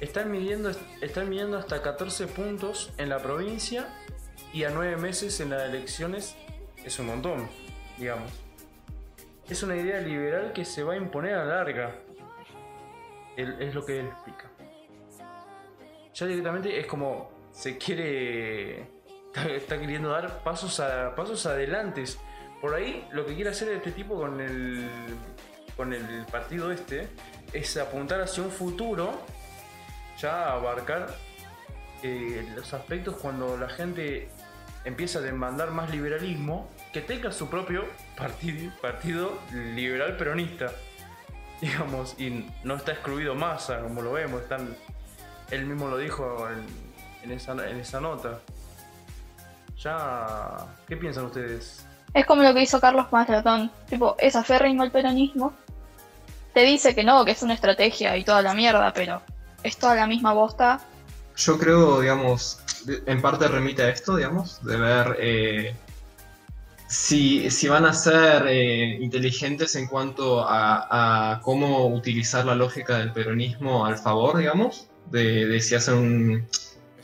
Están 0.00 0.30
midiendo, 0.30 0.70
están 1.02 1.28
midiendo 1.28 1.58
hasta 1.58 1.82
14 1.82 2.28
puntos 2.28 2.92
en 2.96 3.10
la 3.10 3.18
provincia 3.18 3.86
y 4.54 4.64
a 4.64 4.70
9 4.70 4.96
meses 4.96 5.38
en 5.40 5.50
las 5.50 5.64
elecciones 5.64 6.34
es 6.82 6.98
un 6.98 7.08
montón, 7.08 7.46
digamos. 7.98 8.32
Es 9.50 9.62
una 9.62 9.76
idea 9.76 10.00
liberal 10.00 10.54
que 10.54 10.64
se 10.64 10.82
va 10.82 10.94
a 10.94 10.96
imponer 10.96 11.34
a 11.34 11.44
larga. 11.44 11.94
es 13.36 13.74
lo 13.74 13.84
que 13.84 14.00
él 14.00 14.06
explica. 14.06 14.45
Ya 16.16 16.26
directamente 16.26 16.80
es 16.80 16.86
como 16.86 17.30
se 17.52 17.76
quiere 17.76 18.86
está, 19.56 19.78
queriendo 19.78 20.08
dar 20.08 20.42
pasos, 20.42 20.80
a, 20.80 21.14
pasos 21.14 21.44
adelante. 21.44 22.04
Por 22.60 22.74
ahí 22.74 23.06
lo 23.12 23.26
que 23.26 23.34
quiere 23.34 23.50
hacer 23.50 23.68
este 23.68 23.92
tipo 23.92 24.16
con 24.16 24.40
el, 24.40 24.88
con 25.76 25.92
el 25.92 26.24
partido 26.32 26.72
este 26.72 27.08
es 27.52 27.76
apuntar 27.76 28.22
hacia 28.22 28.42
un 28.42 28.50
futuro, 28.50 29.12
ya 30.18 30.52
abarcar 30.52 31.14
eh, 32.02 32.48
los 32.56 32.72
aspectos 32.72 33.16
cuando 33.16 33.58
la 33.58 33.68
gente 33.68 34.30
empieza 34.86 35.18
a 35.18 35.22
demandar 35.22 35.70
más 35.70 35.90
liberalismo, 35.90 36.70
que 36.94 37.02
tenga 37.02 37.30
su 37.30 37.50
propio 37.50 37.84
partido, 38.16 38.72
partido 38.80 39.38
liberal 39.52 40.16
peronista, 40.16 40.72
digamos, 41.60 42.18
y 42.18 42.46
no 42.64 42.76
está 42.76 42.92
excluido 42.92 43.34
más, 43.34 43.66
como 43.82 44.00
lo 44.00 44.12
vemos, 44.12 44.42
están, 44.42 44.74
él 45.50 45.66
mismo 45.66 45.88
lo 45.88 45.98
dijo 45.98 46.48
en, 47.22 47.32
esa, 47.32 47.52
en 47.52 47.80
esa 47.80 48.00
nota. 48.00 48.40
Ya, 49.78 50.56
¿qué 50.88 50.96
piensan 50.96 51.26
ustedes? 51.26 51.84
Es 52.14 52.24
como 52.24 52.42
lo 52.42 52.54
que 52.54 52.62
hizo 52.62 52.80
Carlos 52.80 53.06
Mastratón. 53.12 53.70
Tipo, 53.88 54.16
es 54.18 54.36
aférrimo 54.36 54.82
al 54.82 54.90
peronismo. 54.90 55.52
Te 56.54 56.62
dice 56.62 56.94
que 56.94 57.04
no, 57.04 57.24
que 57.24 57.32
es 57.32 57.42
una 57.42 57.54
estrategia 57.54 58.16
y 58.16 58.24
toda 58.24 58.40
la 58.40 58.54
mierda, 58.54 58.92
pero 58.94 59.20
es 59.62 59.76
toda 59.76 59.94
la 59.94 60.06
misma 60.06 60.32
bosta. 60.32 60.80
Yo 61.36 61.58
creo, 61.58 62.00
digamos, 62.00 62.60
en 62.88 63.20
parte 63.20 63.48
remite 63.48 63.82
a 63.82 63.90
esto, 63.90 64.16
digamos, 64.16 64.64
de 64.64 64.76
ver 64.76 65.16
eh, 65.20 65.76
si, 66.88 67.50
si, 67.50 67.68
van 67.68 67.84
a 67.84 67.92
ser 67.92 68.46
eh, 68.48 68.98
inteligentes 69.00 69.74
en 69.76 69.86
cuanto 69.86 70.44
a, 70.48 71.40
cómo 71.42 71.88
utilizar 71.88 72.46
la 72.46 72.54
lógica 72.54 72.98
del 72.98 73.12
peronismo 73.12 73.84
al 73.84 73.98
favor, 73.98 74.38
digamos, 74.38 74.88
de, 75.10 75.60
si 75.60 75.74
hacen 75.74 75.94
un, 75.94 76.48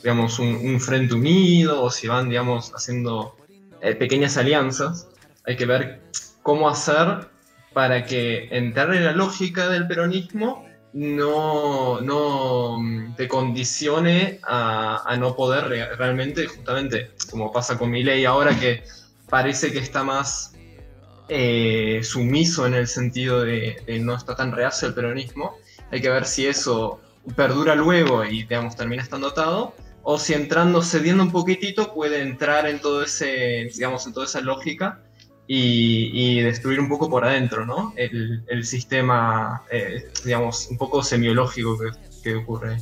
digamos, 0.03 0.39
un, 0.39 0.81
frente 0.81 1.15
unido 1.15 1.83
o 1.83 1.91
si 1.91 2.09
van, 2.09 2.29
digamos, 2.29 2.73
haciendo 2.75 3.37
eh, 3.81 3.95
pequeñas 3.95 4.37
alianzas. 4.37 5.09
Hay 5.47 5.57
que 5.57 5.67
ver 5.67 6.01
cómo 6.43 6.69
hacer 6.69 7.29
para 7.73 8.05
que 8.05 8.49
entrar 8.51 8.95
en 8.95 9.05
la 9.05 9.13
lógica 9.13 9.69
del 9.69 9.87
peronismo 9.87 10.67
no, 10.93 12.01
no 12.01 12.79
mm, 12.79 13.15
te 13.17 13.29
condicione 13.29 14.41
a, 14.43 15.17
no 15.19 15.35
poder 15.35 15.97
realmente, 15.97 16.47
justamente 16.47 17.13
como 17.31 17.53
pasa 17.53 17.79
con 17.79 17.91
mi 17.91 18.03
ley 18.03 18.25
ahora 18.25 18.59
que 18.59 18.83
parece 19.29 19.73
que 19.73 19.79
está 19.79 20.05
más 20.05 20.55
eh, 21.29 22.01
sumiso 22.03 22.67
en 22.67 22.75
el 22.75 22.87
sentido 22.87 23.43
de, 23.43 23.83
de, 23.87 23.99
no 24.01 24.15
está 24.15 24.37
tan 24.37 24.53
reacio 24.53 24.89
el 24.89 24.95
peronismo, 24.95 25.57
hay 25.91 26.03
que 26.03 26.11
ver 26.11 26.27
si 26.27 26.47
eso 26.47 27.01
perdura 27.37 27.75
luego 27.75 28.25
y 28.25 28.43
digamos 28.45 28.77
termina 28.77 29.03
estando 29.03 29.29
atado 29.29 29.75
o 30.03 30.19
si 30.19 30.35
entrando, 30.35 30.83
cediendo 30.83 31.23
un 31.23 31.31
poquitito, 31.31 31.95
puede 31.95 32.23
entrar 32.23 32.67
en 32.67 32.81
todo 32.81 33.05
ese, 33.05 33.71
digamos, 33.75 34.07
en 34.07 34.13
toda 34.13 34.27
esa 34.27 34.41
lógica 34.41 35.01
y, 35.47 36.41
destruir 36.41 36.81
un 36.81 36.89
poco 36.89 37.11
por 37.11 37.25
adentro, 37.25 37.67
¿no? 37.67 37.93
El, 37.97 38.65
sistema, 38.65 39.65
eh, 39.71 40.11
digamos, 40.25 40.69
un 40.69 40.79
poco 40.79 41.03
semiológico 41.03 41.79
que, 41.79 41.91
que 42.23 42.35
ocurre. 42.37 42.79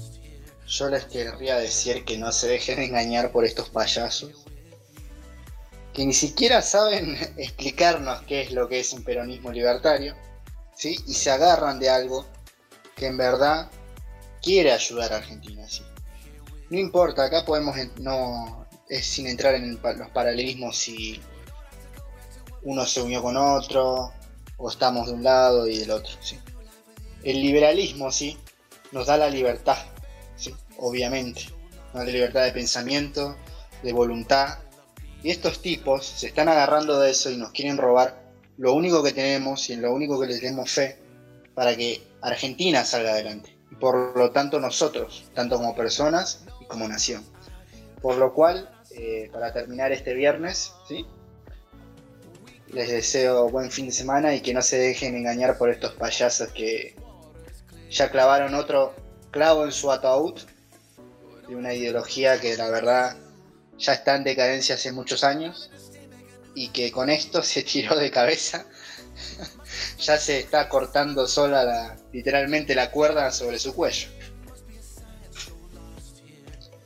Yo 0.66 0.88
les 0.88 1.04
querría 1.06 1.56
decir 1.56 2.04
que 2.04 2.16
no 2.16 2.30
se 2.32 2.48
dejen 2.48 2.78
engañar 2.78 3.32
por 3.32 3.44
estos 3.44 3.68
payasos, 3.70 4.46
que 5.92 6.06
ni 6.06 6.12
siquiera 6.12 6.62
saben 6.62 7.16
explicarnos 7.36 8.22
qué 8.22 8.42
es 8.42 8.52
lo 8.52 8.68
que 8.68 8.80
es 8.80 8.92
un 8.92 9.02
peronismo 9.02 9.50
libertario, 9.50 10.14
¿sí? 10.74 10.96
Y 11.06 11.14
se 11.14 11.30
agarran 11.30 11.80
de 11.80 11.90
algo 11.90 12.26
que 12.94 13.06
en 13.08 13.16
verdad 13.16 13.70
quiere 14.42 14.72
ayudar 14.72 15.12
a 15.12 15.16
Argentina, 15.16 15.68
¿sí? 15.68 15.82
No 16.70 16.78
importa, 16.78 17.24
acá 17.24 17.44
podemos, 17.44 17.76
no, 17.98 18.66
es 18.88 19.06
sin 19.06 19.26
entrar 19.26 19.54
en 19.54 19.80
los 19.82 20.10
paralelismos 20.10 20.76
si 20.76 21.20
uno 22.62 22.86
se 22.86 23.02
unió 23.02 23.22
con 23.22 23.36
otro, 23.36 24.12
o 24.60 24.68
estamos 24.68 25.06
de 25.06 25.14
un 25.14 25.22
lado 25.22 25.66
y 25.66 25.78
del 25.78 25.90
otro. 25.90 26.12
¿sí? 26.20 26.38
El 27.22 27.40
liberalismo, 27.40 28.12
sí, 28.12 28.36
nos 28.92 29.06
da 29.06 29.16
la 29.16 29.30
libertad, 29.30 29.78
¿sí? 30.36 30.54
obviamente. 30.78 31.42
Nos 31.86 31.94
da 31.94 32.04
la 32.04 32.12
libertad 32.12 32.44
de 32.44 32.52
pensamiento, 32.52 33.36
de 33.82 33.92
voluntad. 33.92 34.58
Y 35.22 35.30
estos 35.30 35.60
tipos 35.60 36.06
se 36.06 36.28
están 36.28 36.48
agarrando 36.48 37.00
de 37.00 37.10
eso 37.10 37.30
y 37.30 37.36
nos 37.36 37.50
quieren 37.52 37.78
robar 37.78 38.22
lo 38.56 38.74
único 38.74 39.02
que 39.02 39.12
tenemos 39.12 39.68
y 39.70 39.74
en 39.74 39.82
lo 39.82 39.92
único 39.92 40.20
que 40.20 40.26
les 40.26 40.40
demos 40.40 40.70
fe 40.70 40.98
para 41.54 41.76
que 41.76 42.02
Argentina 42.22 42.84
salga 42.84 43.12
adelante. 43.12 43.56
Y 43.70 43.74
por 43.76 44.16
lo 44.16 44.30
tanto 44.30 44.60
nosotros, 44.60 45.30
tanto 45.34 45.56
como 45.56 45.74
personas 45.74 46.44
como 46.68 46.88
nación. 46.88 47.24
Por 48.00 48.16
lo 48.16 48.32
cual, 48.32 48.70
eh, 48.92 49.28
para 49.32 49.52
terminar 49.52 49.92
este 49.92 50.14
viernes, 50.14 50.72
¿sí? 50.88 51.06
les 52.72 52.88
deseo 52.88 53.48
buen 53.48 53.70
fin 53.70 53.86
de 53.86 53.92
semana 53.92 54.34
y 54.34 54.40
que 54.40 54.54
no 54.54 54.62
se 54.62 54.78
dejen 54.78 55.16
engañar 55.16 55.58
por 55.58 55.70
estos 55.70 55.92
payasos 55.94 56.48
que 56.48 56.94
ya 57.90 58.10
clavaron 58.10 58.54
otro 58.54 58.94
clavo 59.30 59.64
en 59.64 59.72
su 59.72 59.90
ataúd 59.90 60.40
de 61.48 61.56
una 61.56 61.74
ideología 61.74 62.40
que 62.40 62.56
la 62.56 62.70
verdad 62.70 63.16
ya 63.76 63.94
está 63.94 64.14
en 64.14 64.24
decadencia 64.24 64.76
hace 64.76 64.92
muchos 64.92 65.24
años 65.24 65.70
y 66.54 66.68
que 66.68 66.92
con 66.92 67.10
esto 67.10 67.42
se 67.42 67.62
tiró 67.62 67.96
de 67.96 68.10
cabeza. 68.10 68.66
ya 69.98 70.16
se 70.18 70.40
está 70.40 70.68
cortando 70.68 71.26
sola 71.26 71.64
la, 71.64 71.96
literalmente 72.12 72.74
la 72.74 72.90
cuerda 72.90 73.30
sobre 73.30 73.58
su 73.58 73.74
cuello. 73.74 74.08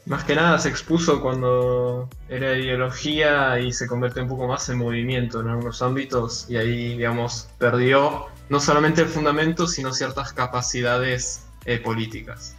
Más 0.07 0.25
que 0.25 0.35
nada 0.35 0.59
se 0.59 0.69
expuso 0.69 1.23
cuando 1.23 2.11
era 2.29 2.59
ideología 2.59 3.59
y 3.59 3.73
se 3.73 3.87
convirtió 3.87 4.23
un 4.23 4.29
poco 4.29 4.47
más 4.47 4.69
en 4.69 4.77
movimiento 4.77 5.41
en 5.41 5.49
algunos 5.49 5.81
ámbitos 5.81 6.45
y 6.51 6.59
ahí, 6.59 6.99
digamos, 6.99 7.49
perdió 7.59 8.27
no 8.51 8.61
solamente 8.61 9.01
el 9.01 9.09
fundamento, 9.09 9.67
sino 9.67 9.95
ciertas 9.95 10.35
capacidades 10.35 11.47
eh, 11.65 11.79
políticas. 11.79 12.55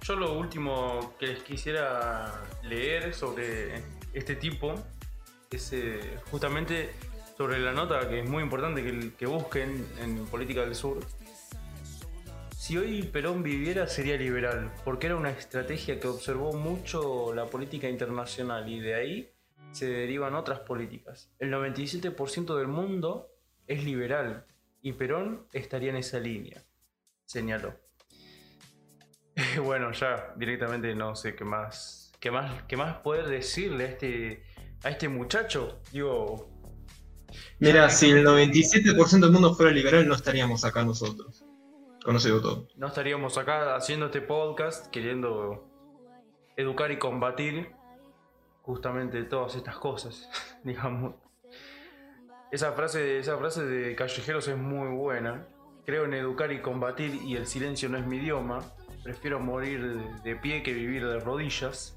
Yo 0.00 0.16
lo 0.16 0.32
último 0.32 1.14
que 1.18 1.26
les 1.26 1.42
quisiera 1.42 2.42
leer 2.62 3.14
sobre 3.14 3.82
este 4.14 4.36
tipo 4.36 4.74
es 5.50 5.72
eh, 5.72 6.18
justamente 6.30 6.94
sobre 7.36 7.58
la 7.58 7.72
nota 7.72 8.08
que 8.08 8.20
es 8.20 8.28
muy 8.28 8.42
importante 8.42 8.82
que, 8.82 9.12
que 9.14 9.26
busquen 9.26 9.86
en 10.00 10.24
Política 10.26 10.60
del 10.62 10.74
Sur, 10.74 11.00
si 12.64 12.78
hoy 12.78 13.02
Perón 13.02 13.42
viviera 13.42 13.86
sería 13.86 14.16
liberal, 14.16 14.72
porque 14.86 15.08
era 15.08 15.16
una 15.16 15.28
estrategia 15.28 16.00
que 16.00 16.08
observó 16.08 16.54
mucho 16.54 17.34
la 17.34 17.44
política 17.44 17.90
internacional 17.90 18.66
y 18.66 18.80
de 18.80 18.94
ahí 18.94 19.30
se 19.72 19.86
derivan 19.86 20.34
otras 20.34 20.60
políticas. 20.60 21.30
El 21.38 21.52
97% 21.52 22.56
del 22.56 22.68
mundo 22.68 23.28
es 23.66 23.84
liberal 23.84 24.46
y 24.80 24.92
Perón 24.94 25.46
estaría 25.52 25.90
en 25.90 25.96
esa 25.96 26.18
línea, 26.18 26.62
señaló. 27.26 27.74
bueno, 29.62 29.92
ya 29.92 30.32
directamente 30.36 30.94
no 30.94 31.14
sé 31.16 31.34
qué 31.34 31.44
más, 31.44 32.14
qué 32.18 32.30
más, 32.30 32.62
qué 32.62 32.78
más 32.78 32.96
poder 32.98 33.26
decirle 33.26 33.84
a 33.84 33.88
este, 33.88 34.42
a 34.84 34.88
este 34.88 35.10
muchacho. 35.10 35.82
Digo, 35.92 36.53
Mira, 37.58 37.88
si 37.90 38.10
el 38.10 38.26
97% 38.26 39.20
del 39.20 39.30
mundo 39.30 39.54
fuera 39.54 39.72
liberal, 39.72 40.06
no 40.06 40.14
estaríamos 40.14 40.64
acá 40.64 40.84
nosotros. 40.84 41.44
Conocido 42.04 42.42
todo. 42.42 42.68
No 42.76 42.88
estaríamos 42.88 43.38
acá 43.38 43.76
haciendo 43.76 44.06
este 44.06 44.20
podcast 44.20 44.88
queriendo 44.88 45.64
educar 46.56 46.90
y 46.90 46.98
combatir 46.98 47.72
justamente 48.62 49.22
todas 49.24 49.54
estas 49.54 49.76
cosas, 49.78 50.28
digamos. 50.64 51.14
Esa 52.50 52.72
frase, 52.72 53.18
esa 53.18 53.36
frase 53.38 53.64
de 53.64 53.96
Callejeros 53.96 54.48
es 54.48 54.56
muy 54.56 54.88
buena. 54.88 55.46
Creo 55.86 56.04
en 56.04 56.14
educar 56.14 56.52
y 56.52 56.60
combatir 56.60 57.14
y 57.24 57.36
el 57.36 57.46
silencio 57.46 57.88
no 57.88 57.98
es 57.98 58.06
mi 58.06 58.18
idioma. 58.18 58.60
Prefiero 59.02 59.40
morir 59.40 60.00
de 60.22 60.36
pie 60.36 60.62
que 60.62 60.72
vivir 60.72 61.06
de 61.06 61.20
rodillas. 61.20 61.96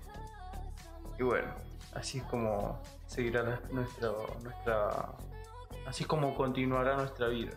Y 1.19 1.23
bueno, 1.23 1.53
así 1.93 2.19
es 2.19 2.23
como 2.25 2.81
seguirá 3.07 3.61
nuestra, 3.71 4.11
nuestra 4.43 5.13
así 5.87 6.03
como 6.03 6.35
continuará 6.35 6.95
nuestra 6.95 7.27
vida. 7.27 7.51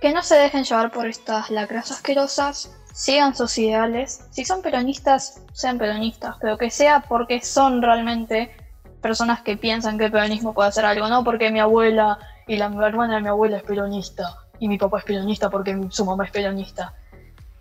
Que 0.00 0.12
no 0.12 0.22
se 0.22 0.36
dejen 0.36 0.64
llevar 0.64 0.92
por 0.92 1.06
estas 1.06 1.50
lacras 1.50 1.90
asquerosas, 1.90 2.74
sigan 2.92 3.34
sus 3.34 3.56
ideales. 3.58 4.24
Si 4.30 4.44
son 4.44 4.62
peronistas, 4.62 5.42
sean 5.52 5.78
peronistas, 5.78 6.36
pero 6.40 6.56
que 6.58 6.70
sea 6.70 7.00
porque 7.00 7.42
son 7.42 7.82
realmente 7.82 8.54
personas 9.02 9.40
que 9.42 9.56
piensan 9.56 9.98
que 9.98 10.06
el 10.06 10.12
peronismo 10.12 10.52
puede 10.52 10.68
hacer 10.68 10.84
algo, 10.84 11.08
no 11.08 11.24
porque 11.24 11.50
mi 11.50 11.60
abuela 11.60 12.18
y 12.46 12.56
la 12.56 12.66
hermana 12.66 13.16
de 13.16 13.22
mi 13.22 13.28
abuela 13.28 13.56
es 13.56 13.62
peronista 13.62 14.36
y 14.58 14.68
mi 14.68 14.76
papá 14.76 14.98
es 14.98 15.04
peronista 15.04 15.48
porque 15.48 15.78
su 15.90 16.04
mamá 16.04 16.26
es 16.26 16.30
peronista. 16.30 16.94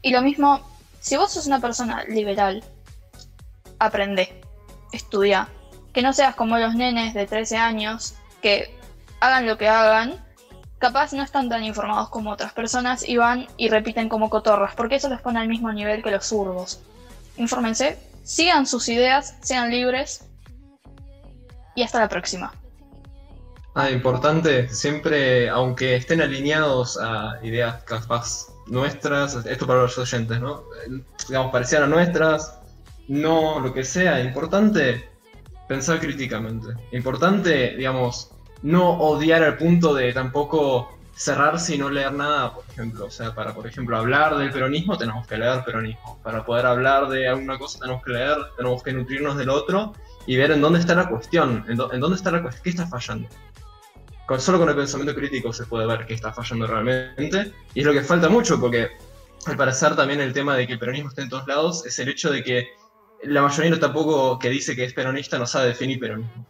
Y 0.01 0.11
lo 0.11 0.21
mismo, 0.21 0.61
si 0.99 1.15
vos 1.15 1.31
sos 1.31 1.47
una 1.47 1.59
persona 1.59 2.03
liberal, 2.05 2.63
aprende, 3.79 4.41
estudia, 4.91 5.47
que 5.93 6.01
no 6.01 6.11
seas 6.11 6.35
como 6.35 6.57
los 6.57 6.75
nenes 6.75 7.13
de 7.13 7.25
13 7.25 7.57
años 7.57 8.15
que 8.41 8.78
hagan 9.19 9.45
lo 9.45 9.57
que 9.57 9.67
hagan, 9.67 10.13
capaz 10.79 11.13
no 11.13 11.23
están 11.23 11.49
tan 11.49 11.63
informados 11.63 12.09
como 12.09 12.31
otras 12.31 12.53
personas 12.53 13.07
y 13.07 13.17
van 13.17 13.47
y 13.57 13.69
repiten 13.69 14.09
como 14.09 14.29
cotorras, 14.29 14.75
porque 14.75 14.95
eso 14.95 15.09
les 15.09 15.21
pone 15.21 15.39
al 15.39 15.47
mismo 15.47 15.71
nivel 15.71 16.01
que 16.01 16.11
los 16.11 16.25
zurdos. 16.25 16.81
Infórmense, 17.37 17.97
sigan 18.23 18.65
sus 18.65 18.87
ideas, 18.89 19.35
sean 19.41 19.69
libres 19.69 20.25
y 21.75 21.83
hasta 21.83 21.99
la 21.99 22.09
próxima. 22.09 22.53
Ah, 23.75 23.89
importante, 23.91 24.67
siempre, 24.69 25.47
aunque 25.49 25.95
estén 25.95 26.21
alineados 26.21 26.97
a 26.99 27.39
ideas 27.43 27.83
capaz 27.83 28.47
nuestras, 28.67 29.35
esto 29.45 29.67
para 29.67 29.83
los 29.83 29.97
oyentes, 29.97 30.39
¿no? 30.39 30.63
Digamos, 31.27 31.51
parecían 31.51 31.83
a 31.83 31.87
nuestras, 31.87 32.59
no 33.07 33.59
lo 33.59 33.73
que 33.73 33.83
sea, 33.83 34.19
importante 34.21 35.09
pensar 35.67 35.99
críticamente. 35.99 36.67
Importante, 36.91 37.75
digamos, 37.77 38.31
no 38.61 38.91
odiar 38.99 39.43
al 39.43 39.57
punto 39.57 39.93
de 39.93 40.13
tampoco 40.13 40.99
cerrarse 41.19 41.75
y 41.75 41.77
no 41.77 41.89
leer 41.89 42.13
nada, 42.13 42.53
por 42.53 42.63
ejemplo. 42.69 43.05
O 43.05 43.11
sea, 43.11 43.35
para, 43.35 43.53
por 43.53 43.67
ejemplo, 43.67 43.97
hablar 43.97 44.37
del 44.37 44.51
peronismo 44.51 44.97
tenemos 44.97 45.27
que 45.27 45.37
leer 45.37 45.63
peronismo. 45.65 46.17
Para 46.23 46.45
poder 46.45 46.65
hablar 46.65 47.09
de 47.09 47.27
alguna 47.27 47.57
cosa 47.57 47.79
tenemos 47.79 48.03
que 48.03 48.11
leer, 48.11 48.37
tenemos 48.55 48.81
que 48.81 48.93
nutrirnos 48.93 49.37
del 49.37 49.49
otro 49.49 49.93
y 50.25 50.37
ver 50.37 50.51
en 50.51 50.61
dónde 50.61 50.79
está 50.79 50.95
la 50.95 51.09
cuestión, 51.09 51.65
en, 51.67 51.75
dónde 51.75 52.15
está 52.15 52.31
la 52.31 52.41
cuestión, 52.41 52.63
qué 52.63 52.69
está 52.69 52.87
fallando. 52.87 53.27
Solo 54.37 54.59
con 54.59 54.69
el 54.69 54.75
pensamiento 54.75 55.13
crítico 55.15 55.51
se 55.51 55.65
puede 55.65 55.87
ver 55.87 56.05
qué 56.05 56.13
está 56.13 56.31
fallando 56.31 56.67
realmente. 56.67 57.51
Y 57.73 57.81
es 57.81 57.85
lo 57.85 57.91
que 57.91 58.01
falta 58.01 58.29
mucho, 58.29 58.59
porque 58.59 58.89
al 59.45 59.57
parecer 59.57 59.95
también 59.97 60.21
el 60.21 60.31
tema 60.31 60.55
de 60.55 60.67
que 60.67 60.73
el 60.73 60.79
peronismo 60.79 61.09
esté 61.09 61.23
en 61.23 61.29
todos 61.29 61.47
lados 61.47 61.85
es 61.85 61.99
el 61.99 62.07
hecho 62.07 62.31
de 62.31 62.43
que 62.43 62.67
la 63.23 63.41
mayoría 63.41 63.77
tampoco 63.77 64.39
que 64.39 64.49
dice 64.49 64.73
que 64.73 64.85
es 64.85 64.93
peronista 64.93 65.37
no 65.37 65.45
sabe 65.45 65.67
definir 65.67 65.99
peronismo 65.99 66.45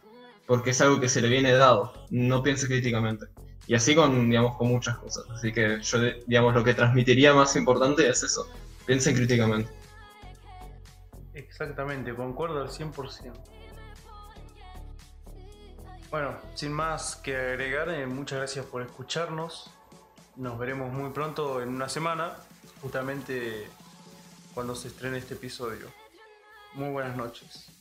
porque 0.50 0.70
es 0.70 0.80
algo 0.80 0.98
que 0.98 1.08
se 1.08 1.20
le 1.20 1.28
viene 1.28 1.52
dado, 1.52 1.92
no 2.10 2.42
piense 2.42 2.66
críticamente. 2.66 3.26
Y 3.68 3.76
así 3.76 3.94
con, 3.94 4.28
digamos, 4.28 4.56
con 4.56 4.66
muchas 4.66 4.98
cosas. 4.98 5.24
Así 5.30 5.52
que 5.52 5.80
yo, 5.80 5.98
digamos, 6.26 6.54
lo 6.54 6.64
que 6.64 6.74
transmitiría 6.74 7.32
más 7.32 7.54
importante 7.54 8.08
es 8.08 8.24
eso, 8.24 8.50
piensen 8.84 9.14
críticamente. 9.14 9.70
Exactamente, 11.34 12.12
concuerdo 12.16 12.62
al 12.62 12.68
100%. 12.68 13.32
Bueno, 16.10 16.36
sin 16.56 16.72
más 16.72 17.14
que 17.14 17.36
agregar, 17.36 17.88
eh, 17.88 18.04
muchas 18.08 18.38
gracias 18.38 18.66
por 18.66 18.82
escucharnos. 18.82 19.70
Nos 20.34 20.58
veremos 20.58 20.92
muy 20.92 21.10
pronto 21.10 21.62
en 21.62 21.68
una 21.68 21.88
semana, 21.88 22.38
justamente 22.82 23.68
cuando 24.52 24.74
se 24.74 24.88
estrene 24.88 25.18
este 25.18 25.34
episodio. 25.34 25.86
Muy 26.74 26.90
buenas 26.90 27.16
noches. 27.16 27.79